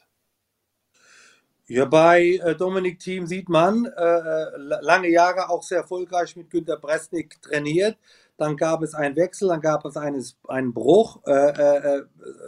Ja, 1.67 1.85
bei 1.85 2.41
äh, 2.43 2.55
Dominik 2.55 2.99
Thiem 2.99 3.25
sieht 3.25 3.47
man, 3.47 3.85
äh, 3.85 3.89
äh 3.89 4.45
lange 4.81 5.09
Jahre 5.09 5.49
auch 5.49 5.63
sehr 5.63 5.79
erfolgreich 5.79 6.35
mit 6.35 6.49
Günter 6.49 6.77
Bresnik 6.77 7.41
trainiert. 7.41 7.97
Dann 8.35 8.57
gab 8.57 8.81
es 8.81 8.93
einen 8.93 9.15
Wechsel, 9.15 9.47
dann 9.47 9.61
gab 9.61 9.85
es 9.85 9.95
eines, 9.95 10.35
einen 10.47 10.73
Bruch. 10.73 11.21
Äh, 11.25 11.31
äh, 11.31 11.77
äh 11.99 12.03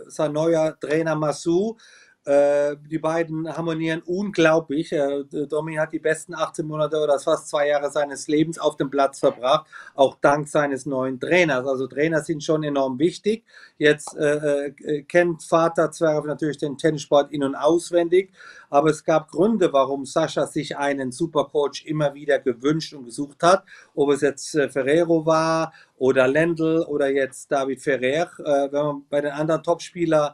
sein 0.08 0.34
neuer 0.34 0.78
Trainer 0.80 1.16
Massou 1.16 1.78
äh, 2.26 2.76
die 2.90 2.98
beiden 2.98 3.48
harmonieren 3.56 4.02
unglaublich. 4.04 4.92
Äh, 4.92 5.26
Domi 5.48 5.76
hat 5.76 5.94
die 5.94 6.00
besten 6.00 6.34
18 6.34 6.66
Monate 6.66 6.98
oder 6.98 7.20
fast 7.20 7.50
zwei 7.50 7.68
Jahre 7.68 7.92
seines 7.92 8.28
Lebens 8.28 8.58
auf 8.58 8.78
dem 8.78 8.90
Platz 8.90 9.20
verbracht, 9.20 9.68
auch 9.94 10.18
dank 10.22 10.48
seines 10.48 10.88
neuen 10.88 11.20
Trainers. 11.20 11.68
Also 11.68 11.86
Trainer 11.86 12.22
sind 12.22 12.44
schon 12.44 12.64
enorm 12.64 12.98
wichtig. 12.98 13.44
Jetzt 13.78 14.18
äh, 14.18 14.70
äh, 14.70 15.04
kennt 15.04 15.44
Vater 15.44 15.92
Zverev 15.92 16.26
natürlich 16.26 16.58
den 16.58 16.80
Tennissport 16.80 17.32
in- 17.32 17.44
und 17.44 17.54
auswendig, 17.54 18.32
aber 18.72 18.90
es 18.90 19.04
gab 19.04 19.30
Gründe, 19.30 19.72
warum 19.72 20.06
Sascha 20.06 20.48
sich 20.48 20.76
einen 20.78 21.12
Supercoach 21.12 21.86
immer 21.86 22.16
wieder 22.16 22.40
gewünscht 22.40 22.96
und 22.96 23.06
gesucht 23.06 23.44
hat. 23.44 23.66
Ob 23.94 24.10
es 24.10 24.22
jetzt 24.22 24.50
Ferrero 24.50 25.28
war 25.28 25.74
oder 25.98 26.28
Lendl 26.28 26.84
oder 26.88 27.12
jetzt 27.12 27.52
David 27.52 27.82
Ferrer. 27.82 28.32
Wenn 28.72 28.72
man 28.72 29.06
bei 29.10 29.22
den 29.22 29.32
anderen 29.32 29.62
Topspielern 29.62 30.34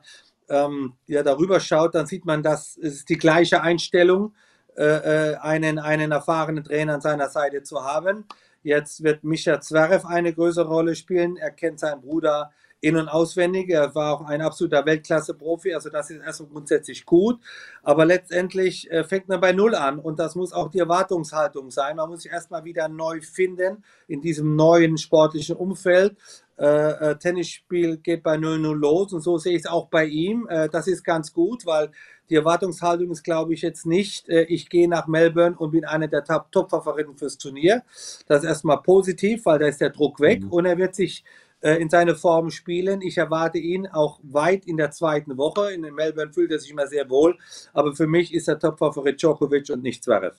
ähm, 0.52 0.94
ja, 1.08 1.24
darüber 1.24 1.60
schaut, 1.60 1.96
dann 1.96 2.06
sieht 2.06 2.26
man, 2.26 2.44
dass 2.44 2.78
es 2.78 3.06
die 3.06 3.18
gleiche 3.18 3.62
Einstellung, 3.62 4.34
äh, 4.76 5.32
äh, 5.32 5.36
einen, 5.38 5.80
einen 5.80 6.12
erfahrenen 6.12 6.64
Trainer 6.64 6.96
an 6.96 7.02
seiner 7.02 7.30
Seite 7.30 7.64
zu 7.64 7.84
haben. 7.84 8.26
Jetzt 8.64 9.04
wird 9.04 9.24
Mischa 9.24 9.60
Zverev 9.60 10.06
eine 10.06 10.34
größere 10.34 10.68
Rolle 10.68 10.96
spielen. 10.96 11.36
Er 11.36 11.52
kennt 11.52 11.80
seinen 11.80 12.02
Bruder 12.02 12.52
in- 12.82 12.98
und 12.98 13.08
auswendig. 13.08 13.70
Er 13.70 13.94
war 13.96 14.14
auch 14.14 14.26
ein 14.26 14.42
absoluter 14.42 14.86
Weltklasse-Profi, 14.86 15.74
also 15.74 15.90
das 15.90 16.10
ist 16.10 16.22
erstmal 16.22 16.50
grundsätzlich 16.50 17.06
gut. 17.06 17.40
Aber 17.84 18.06
letztendlich 18.06 18.92
äh, 18.92 19.04
fängt 19.04 19.30
man 19.30 19.40
bei 19.40 19.54
Null 19.54 19.76
an 19.76 20.00
und 20.00 20.20
das 20.20 20.36
muss 20.36 20.52
auch 20.52 20.70
die 20.70 20.80
Erwartungshaltung 20.80 21.72
sein. 21.72 21.96
Man 21.98 22.10
muss 22.10 22.24
sich 22.24 22.32
erstmal 22.32 22.66
wieder 22.66 22.88
neu 22.88 23.22
finden 23.22 23.84
in 24.08 24.22
diesem 24.22 24.56
neuen 24.56 24.98
sportlichen 24.98 25.56
Umfeld. 25.56 26.18
Äh, 26.62 27.12
äh, 27.12 27.16
Tennisspiel 27.18 27.98
geht 27.98 28.22
bei 28.22 28.36
0-0 28.36 28.76
los 28.76 29.14
und 29.14 29.22
so 29.22 29.40
sehe 29.40 29.54
ich 29.54 29.64
es 29.64 29.66
auch 29.66 29.88
bei 29.88 30.06
ihm. 30.06 30.48
Äh, 30.48 30.70
das 30.70 30.86
ist 30.86 31.04
ganz 31.04 31.34
gut, 31.34 31.66
weil 31.66 31.90
die 32.30 32.36
Erwartungshaltung 32.36 33.10
ist, 33.10 33.24
glaube 33.24 33.56
ich, 33.56 33.64
jetzt 33.64 33.88
nicht, 33.88 34.30
äh, 34.30 34.44
ich 34.44 34.70
gehe 34.70 34.88
nach 34.88 35.08
Melbourne 35.08 35.56
und 35.58 35.72
bin 35.72 35.86
einer 35.86 36.08
der 36.08 36.24
Top-Favoriten 36.24 37.18
fürs 37.18 37.40
Turnier. 37.40 37.82
Das 38.28 38.44
ist 38.44 38.50
erstmal 38.50 38.80
positiv, 38.84 39.48
weil 39.48 39.58
da 39.58 39.66
ist 39.66 39.82
der 39.82 39.90
Druck 39.90 40.20
weg 40.20 40.44
mhm. 40.44 40.52
und 40.52 40.66
er 40.68 40.78
wird 40.78 40.94
sich 40.94 41.24
äh, 41.62 41.82
in 41.82 41.90
seine 41.90 42.14
Form 42.14 42.52
spielen. 42.52 43.02
Ich 43.02 43.18
erwarte 43.18 43.58
ihn 43.58 43.88
auch 43.88 44.20
weit 44.22 44.68
in 44.68 44.78
der 44.78 44.92
zweiten 44.92 45.38
Woche. 45.38 45.74
In 45.74 45.82
Melbourne 45.82 46.32
fühlt 46.32 46.52
er 46.52 46.60
sich 46.60 46.70
immer 46.70 46.86
sehr 46.86 47.10
wohl, 47.10 47.40
aber 47.74 47.96
für 47.96 48.06
mich 48.06 48.36
ist 48.36 48.48
der 48.48 48.60
Top-Favorit 48.60 49.20
Djokovic 49.20 49.72
und 49.72 49.82
nicht 49.82 50.04
Zverev. 50.04 50.38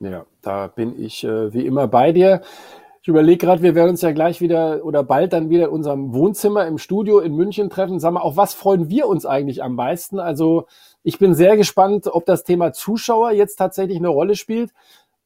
Ja, 0.00 0.26
da 0.42 0.66
bin 0.66 1.02
ich 1.02 1.24
äh, 1.24 1.50
wie 1.54 1.64
immer 1.64 1.88
bei 1.88 2.12
dir. 2.12 2.42
Ich 3.04 3.08
überlege 3.08 3.36
gerade, 3.36 3.62
wir 3.62 3.74
werden 3.74 3.90
uns 3.90 4.00
ja 4.00 4.12
gleich 4.12 4.40
wieder 4.40 4.82
oder 4.82 5.02
bald 5.02 5.34
dann 5.34 5.50
wieder 5.50 5.66
in 5.66 5.72
unserem 5.72 6.14
Wohnzimmer 6.14 6.66
im 6.66 6.78
Studio 6.78 7.18
in 7.18 7.34
München 7.36 7.68
treffen. 7.68 8.00
Sag 8.00 8.14
mal, 8.14 8.22
auf 8.22 8.38
was 8.38 8.54
freuen 8.54 8.88
wir 8.88 9.08
uns 9.08 9.26
eigentlich 9.26 9.62
am 9.62 9.74
meisten? 9.74 10.18
Also 10.18 10.64
ich 11.02 11.18
bin 11.18 11.34
sehr 11.34 11.58
gespannt, 11.58 12.06
ob 12.06 12.24
das 12.24 12.44
Thema 12.44 12.72
Zuschauer 12.72 13.32
jetzt 13.32 13.56
tatsächlich 13.56 13.98
eine 13.98 14.08
Rolle 14.08 14.36
spielt. 14.36 14.70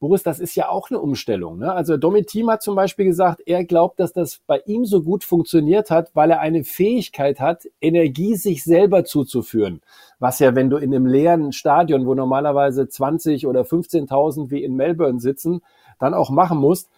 Boris, 0.01 0.23
das 0.23 0.41
ist 0.41 0.55
ja 0.55 0.67
auch 0.67 0.89
eine 0.89 0.99
Umstellung. 0.99 1.59
Ne? 1.59 1.71
Also 1.71 1.95
Domi 1.95 2.25
Thiem 2.25 2.49
hat 2.49 2.61
zum 2.61 2.75
Beispiel 2.75 3.05
gesagt, 3.05 3.43
er 3.45 3.63
glaubt, 3.63 4.01
dass 4.01 4.11
das 4.11 4.41
bei 4.45 4.59
ihm 4.65 4.83
so 4.83 5.01
gut 5.01 5.23
funktioniert 5.23 5.89
hat, 5.89 6.11
weil 6.13 6.31
er 6.31 6.41
eine 6.41 6.65
Fähigkeit 6.65 7.39
hat, 7.39 7.65
Energie 7.79 8.35
sich 8.35 8.65
selber 8.65 9.05
zuzuführen. 9.05 9.79
Was 10.19 10.39
ja, 10.39 10.53
wenn 10.53 10.69
du 10.69 10.75
in 10.75 10.93
einem 10.93 11.05
leeren 11.05 11.53
Stadion, 11.53 12.05
wo 12.05 12.13
normalerweise 12.13 12.89
20 12.89 13.47
oder 13.47 13.61
15.000 13.61 14.51
wie 14.51 14.65
in 14.65 14.75
Melbourne 14.75 15.21
sitzen, 15.21 15.61
dann 15.97 16.13
auch 16.13 16.29
machen 16.29 16.57
musst. 16.57 16.89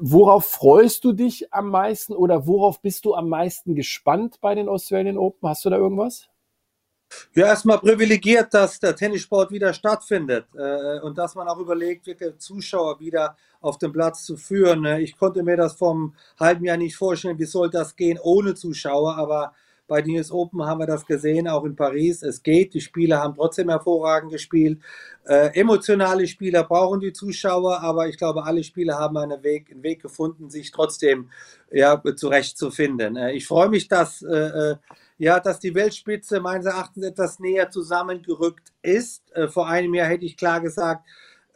Worauf 0.00 0.46
freust 0.46 1.04
du 1.04 1.12
dich 1.12 1.52
am 1.52 1.70
meisten 1.70 2.12
oder 2.12 2.46
worauf 2.46 2.80
bist 2.80 3.04
du 3.04 3.14
am 3.14 3.28
meisten 3.28 3.74
gespannt 3.74 4.40
bei 4.40 4.54
den 4.54 4.68
Australian 4.68 5.18
Open? 5.18 5.48
Hast 5.48 5.64
du 5.64 5.70
da 5.70 5.76
irgendwas? 5.76 6.28
Ja, 7.34 7.46
erstmal 7.46 7.78
privilegiert, 7.78 8.52
dass 8.52 8.80
der 8.80 8.96
Tennissport 8.96 9.50
wieder 9.50 9.72
stattfindet 9.72 10.46
äh, 10.56 10.98
und 11.00 11.16
dass 11.16 11.34
man 11.34 11.46
auch 11.48 11.58
überlegt, 11.58 12.06
wirklich 12.06 12.38
Zuschauer 12.38 12.98
wieder 12.98 13.36
auf 13.60 13.78
den 13.78 13.92
Platz 13.92 14.24
zu 14.24 14.36
führen. 14.36 14.84
Ich 15.00 15.16
konnte 15.16 15.42
mir 15.42 15.56
das 15.56 15.74
vom 15.74 16.14
halben 16.38 16.64
Jahr 16.64 16.76
nicht 16.76 16.96
vorstellen, 16.96 17.38
wie 17.38 17.44
soll 17.44 17.70
das 17.70 17.94
gehen 17.94 18.18
ohne 18.20 18.54
Zuschauer, 18.54 19.16
aber 19.16 19.54
bei 19.86 20.02
den 20.02 20.16
US 20.16 20.30
Open 20.30 20.64
haben 20.64 20.80
wir 20.80 20.86
das 20.86 21.06
gesehen, 21.06 21.48
auch 21.48 21.64
in 21.64 21.76
Paris. 21.76 22.22
Es 22.22 22.42
geht, 22.42 22.74
die 22.74 22.80
Spieler 22.80 23.22
haben 23.22 23.34
trotzdem 23.34 23.68
hervorragend 23.68 24.32
gespielt. 24.32 24.80
Äh, 25.24 25.58
emotionale 25.58 26.26
Spieler 26.26 26.64
brauchen 26.64 27.00
die 27.00 27.12
Zuschauer, 27.12 27.80
aber 27.80 28.08
ich 28.08 28.16
glaube, 28.16 28.44
alle 28.44 28.62
Spieler 28.64 28.98
haben 28.98 29.16
einen 29.16 29.42
Weg, 29.42 29.70
einen 29.70 29.82
Weg 29.82 30.02
gefunden, 30.02 30.50
sich 30.50 30.70
trotzdem 30.70 31.30
ja, 31.70 32.02
zurechtzufinden. 32.16 33.16
Äh, 33.16 33.32
ich 33.32 33.46
freue 33.46 33.68
mich, 33.68 33.88
dass, 33.88 34.22
äh, 34.22 34.34
äh, 34.34 34.76
ja, 35.18 35.40
dass 35.40 35.58
die 35.58 35.74
Weltspitze 35.74 36.40
meines 36.40 36.66
Erachtens 36.66 37.04
etwas 37.04 37.38
näher 37.38 37.70
zusammengerückt 37.70 38.72
ist. 38.82 39.30
Äh, 39.34 39.48
vor 39.48 39.68
einem 39.68 39.94
Jahr 39.94 40.08
hätte 40.08 40.24
ich 40.24 40.36
klar 40.36 40.60
gesagt, 40.60 41.04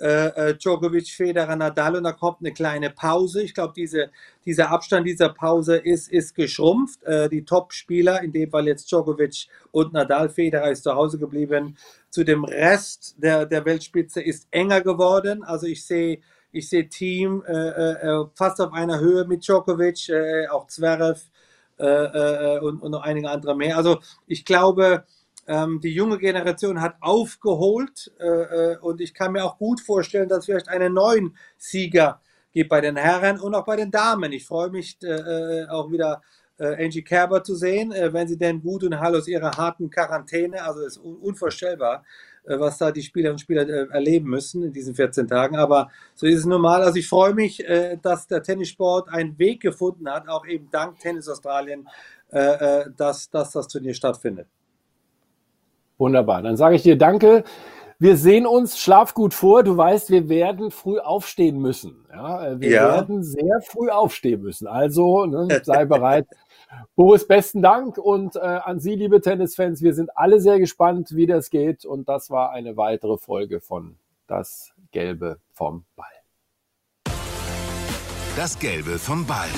äh, 0.01 0.29
äh, 0.29 0.55
Djokovic, 0.57 1.09
Federer, 1.09 1.57
Nadal 1.57 1.97
und 1.97 2.05
da 2.05 2.13
kommt 2.13 2.39
eine 2.41 2.53
kleine 2.53 2.89
Pause. 2.89 3.43
Ich 3.43 3.53
glaube, 3.53 3.75
diese, 3.77 4.11
dieser 4.47 4.71
Abstand 4.71 5.07
dieser 5.07 5.29
Pause 5.29 5.77
ist, 5.77 6.11
ist 6.11 6.35
geschrumpft. 6.35 7.03
Äh, 7.05 7.29
die 7.29 7.45
Top-Spieler, 7.45 8.23
in 8.23 8.33
dem 8.33 8.51
Fall 8.51 8.67
jetzt 8.67 8.91
Djokovic 8.91 9.49
und 9.73 9.93
Nadal, 9.93 10.31
Federer 10.31 10.71
ist 10.71 10.85
zu 10.85 10.95
Hause 10.95 11.19
geblieben. 11.19 11.77
Zu 12.09 12.25
dem 12.25 12.45
Rest 12.45 13.17
der, 13.19 13.45
der 13.45 13.67
Weltspitze 13.67 14.23
ist 14.23 14.49
enger 14.51 14.81
geworden. 14.81 15.45
Also 15.45 15.67
ich 15.67 15.85
sehe 15.85 16.21
ich 16.51 16.69
sehe 16.71 16.89
Team 16.89 17.45
äh, 17.47 17.53
äh, 17.53 18.25
fast 18.35 18.61
auf 18.61 18.73
einer 18.73 19.01
Höhe 19.01 19.27
mit 19.27 19.47
Djokovic, 19.47 20.11
auch 20.51 20.67
Zverev 20.67 21.21
und, 21.77 22.83
und 22.83 22.91
noch 22.91 23.03
einige 23.03 23.31
andere 23.31 23.57
mehr. 23.57 23.77
Also 23.77 24.01
ich 24.27 24.45
glaube, 24.45 25.05
ähm, 25.51 25.81
die 25.81 25.93
junge 25.93 26.17
Generation 26.19 26.81
hat 26.81 26.95
aufgeholt 27.01 28.13
äh, 28.21 28.25
äh, 28.25 28.77
und 28.79 29.01
ich 29.01 29.13
kann 29.13 29.33
mir 29.33 29.45
auch 29.45 29.59
gut 29.59 29.81
vorstellen, 29.81 30.29
dass 30.29 30.41
es 30.41 30.45
vielleicht 30.45 30.69
einen 30.69 30.95
neuen 30.95 31.37
Sieger 31.59 32.21
gibt 32.53 32.71
bei 32.71 32.81
den 32.81 32.97
Herren 32.97 33.41
und 33.41 33.57
auch 33.57 33.65
bei 33.65 33.75
den 33.75 33.91
Damen. 33.91 34.31
Ich 34.31 34.47
freue 34.47 34.71
mich 34.71 34.97
äh, 35.03 35.09
äh 35.09 35.67
auch 35.69 35.91
wieder 35.91 36.23
äh, 36.59 36.85
Angie 36.85 37.03
Kerber 37.03 37.43
zu 37.43 37.57
sehen, 37.57 37.91
wenn 37.91 38.29
sie 38.29 38.39
denn 38.39 38.63
gut 38.63 38.85
und 38.85 39.01
heil 39.01 39.17
aus 39.17 39.27
ihrer 39.27 39.51
harten 39.57 39.91
Quarantäne, 39.91 40.63
also 40.63 40.83
ist 40.83 40.99
un 40.99 41.17
unvorstellbar, 41.17 42.05
was 42.45 42.79
da 42.79 42.93
die 42.93 43.03
Spielerinnen 43.03 43.35
und 43.35 43.41
Spieler 43.41 43.69
erleben 43.91 44.31
müssen 44.31 44.63
in 44.63 44.73
diesen 44.73 44.95
14 44.95 45.27
Tagen. 45.27 45.57
Aber 45.57 45.91
so 46.15 46.27
ist 46.27 46.41
es 46.41 46.47
normal. 46.47 46.83
Also 46.83 46.99
ich 46.99 47.09
freue 47.09 47.35
mich, 47.35 47.65
dass 48.03 48.27
der 48.27 48.43
Tennissport 48.43 49.09
einen 49.09 49.39
Weg 49.39 49.61
gefunden 49.61 50.09
hat, 50.11 50.29
auch 50.29 50.47
eben 50.47 50.69
dank 50.71 50.99
Tennis 51.01 51.29
Australien, 51.29 51.89
dass, 52.31 53.31
dass 53.31 53.53
das 53.53 53.69
Turnier 53.69 53.95
stattfindet. 53.95 54.47
Wunderbar. 56.01 56.43
Dann 56.43 56.57
sage 56.57 56.77
ich 56.77 56.83
dir 56.83 56.97
Danke. 56.97 57.45
Wir 57.99 58.17
sehen 58.17 58.47
uns, 58.47 58.79
schlaf 58.79 59.13
gut 59.13 59.35
vor. 59.35 59.63
Du 59.63 59.77
weißt, 59.77 60.09
wir 60.09 60.31
werden 60.31 60.71
früh 60.71 60.99
aufstehen 60.99 61.61
müssen. 61.61 62.07
Ja, 62.11 62.59
wir 62.59 62.71
ja. 62.71 62.95
werden 62.95 63.23
sehr 63.23 63.61
früh 63.61 63.91
aufstehen 63.91 64.41
müssen. 64.41 64.67
Also 64.67 65.27
ne, 65.27 65.61
sei 65.65 65.85
bereit. 65.85 66.27
Boris, 66.97 67.27
besten 67.27 67.61
Dank 67.61 67.99
und 67.99 68.37
äh, 68.37 68.39
an 68.39 68.81
Sie, 68.81 68.95
liebe 68.95 69.21
Tennisfans. 69.21 69.83
Wir 69.83 69.93
sind 69.93 70.17
alle 70.17 70.41
sehr 70.41 70.59
gespannt, 70.59 71.15
wie 71.15 71.27
das 71.27 71.51
geht. 71.51 71.85
Und 71.85 72.09
das 72.09 72.31
war 72.31 72.53
eine 72.53 72.79
weitere 72.79 73.19
Folge 73.19 73.61
von 73.61 73.97
Das 74.27 74.73
Gelbe 74.93 75.37
vom 75.53 75.85
Ball. 75.97 76.07
Das 78.37 78.59
Gelbe 78.59 78.99
vom 78.99 79.27
Ball 79.27 79.51